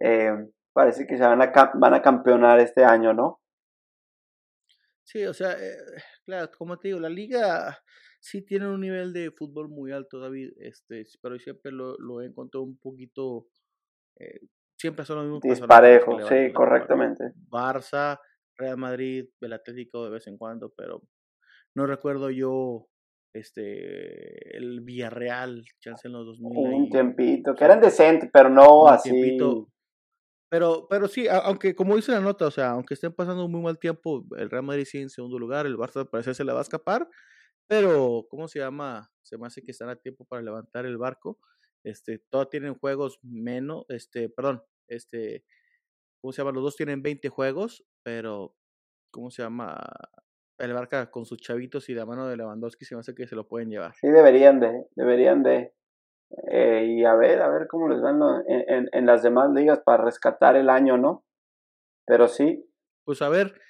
[0.00, 0.32] Eh,
[0.72, 3.40] parece que se van a, van a campeonar este año, ¿no?
[5.04, 5.76] Sí, o sea, eh,
[6.24, 7.78] claro, como te digo, la liga
[8.20, 12.26] sí tiene un nivel de fútbol muy alto, David, este, pero siempre lo, lo he
[12.26, 13.46] encontrado un poquito,
[14.18, 14.40] eh,
[14.78, 17.32] siempre son los mismos Disparejo, sí, correctamente.
[17.50, 18.18] Barça,
[18.56, 21.02] Real Madrid, el Atlético de vez en cuando, pero
[21.76, 22.88] no recuerdo yo
[23.34, 26.56] este el Villarreal, chance en los 2000.
[26.56, 29.36] Un tiempito, que eran decentes, pero no así.
[30.50, 33.62] Pero, pero sí, aunque como dice la nota, o sea, aunque estén pasando un muy
[33.62, 36.60] mal tiempo, el Real Madrid sigue en segundo lugar, el Barça parece se le va
[36.60, 37.08] a escapar,
[37.66, 39.10] pero, ¿cómo se llama?
[39.22, 41.38] Se me hace que están a tiempo para levantar el barco.
[41.82, 45.44] Este, todos tienen juegos menos, este, perdón, este,
[46.20, 46.52] ¿cómo se llama?
[46.52, 48.54] Los dos tienen 20 juegos, pero,
[49.10, 49.80] ¿cómo se llama?
[50.58, 53.34] El Barca con sus chavitos y la mano de Lewandowski se me hace que se
[53.34, 53.94] lo pueden llevar.
[53.96, 55.74] Sí, deberían de, deberían de.
[56.50, 60.04] Eh, y a ver, a ver cómo les van en, en, las demás ligas para
[60.04, 61.24] rescatar el año, ¿no?
[62.06, 62.64] Pero sí.
[63.04, 63.60] Pues a ver,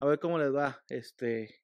[0.00, 0.82] a ver cómo les va.
[0.88, 1.62] Este,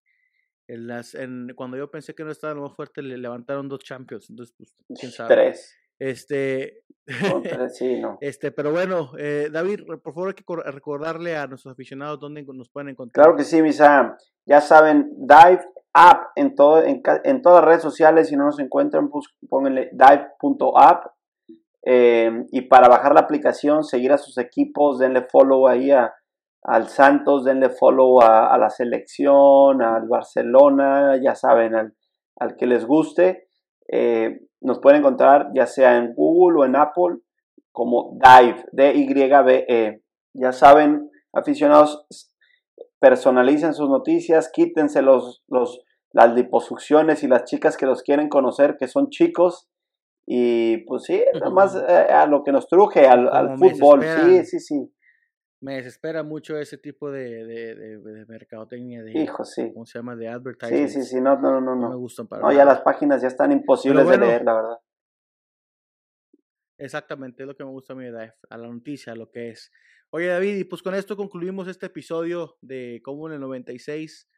[0.66, 3.80] en las, en, cuando yo pensé que no estaba lo más fuerte, le levantaron dos
[3.80, 4.30] champions.
[4.30, 5.34] Entonces, pues, quién sabe.
[5.34, 5.76] Tres.
[6.00, 6.82] Este,
[7.74, 8.16] sí, no.
[8.20, 12.70] este, pero bueno, eh, David, por favor hay que recordarle a nuestros aficionados dónde nos
[12.70, 13.24] pueden encontrar.
[13.24, 14.16] Claro que sí, Misa.
[14.46, 15.60] Ya saben, Dive
[15.92, 18.28] app en, todo, en, en, todas las redes sociales.
[18.28, 21.06] Si no nos encuentran, pues pónganle dive.app.
[21.82, 26.14] Eh, y para bajar la aplicación, seguir a sus equipos, denle follow ahí a,
[26.62, 31.94] al Santos, denle follow a, la selección, al Barcelona, ya saben, al,
[32.36, 33.49] al que les guste.
[33.92, 37.16] Eh, nos pueden encontrar ya sea en Google o en Apple
[37.72, 40.02] como Dive, D-Y-B-E.
[40.34, 42.06] Ya saben, aficionados,
[43.00, 45.80] personalicen sus noticias, quítense los, los,
[46.12, 49.68] las liposucciones y las chicas que los quieren conocer, que son chicos.
[50.26, 54.02] Y pues sí, nada más eh, a lo que nos truje, al, al fútbol.
[54.02, 54.92] Sí, sí, sí.
[55.60, 59.12] Me desespera mucho ese tipo de, de, de, mercadotecnia de...
[59.12, 59.70] Hijo, sí.
[59.74, 60.16] ¿Cómo se llama?
[60.16, 60.88] De advertising.
[60.88, 61.76] Sí, sí, sí, no, no, no, no.
[61.76, 64.78] No me gustan para No, ya las páginas ya están imposibles de leer, la verdad.
[66.78, 69.70] Exactamente, es lo que me gusta a mí de a la noticia, lo que es.
[70.12, 74.28] Oye, David, y pues con esto concluimos este episodio de Común el 96.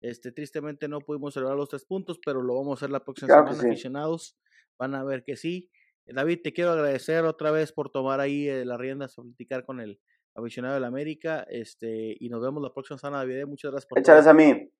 [0.00, 3.28] Este, tristemente no pudimos celebrar los tres puntos, pero lo vamos a hacer la próxima
[3.28, 4.36] semana, aficionados.
[4.78, 5.70] Van a ver que sí.
[6.06, 9.80] David, te quiero agradecer otra vez por tomar ahí eh, las riendas, a platicar con
[9.80, 10.00] el
[10.34, 11.46] aficionado de la América.
[11.48, 13.46] Este, y nos vemos la próxima semana, David.
[13.46, 14.72] Muchas gracias por Échales a mí.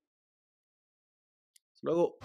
[1.75, 2.19] Hasta luego.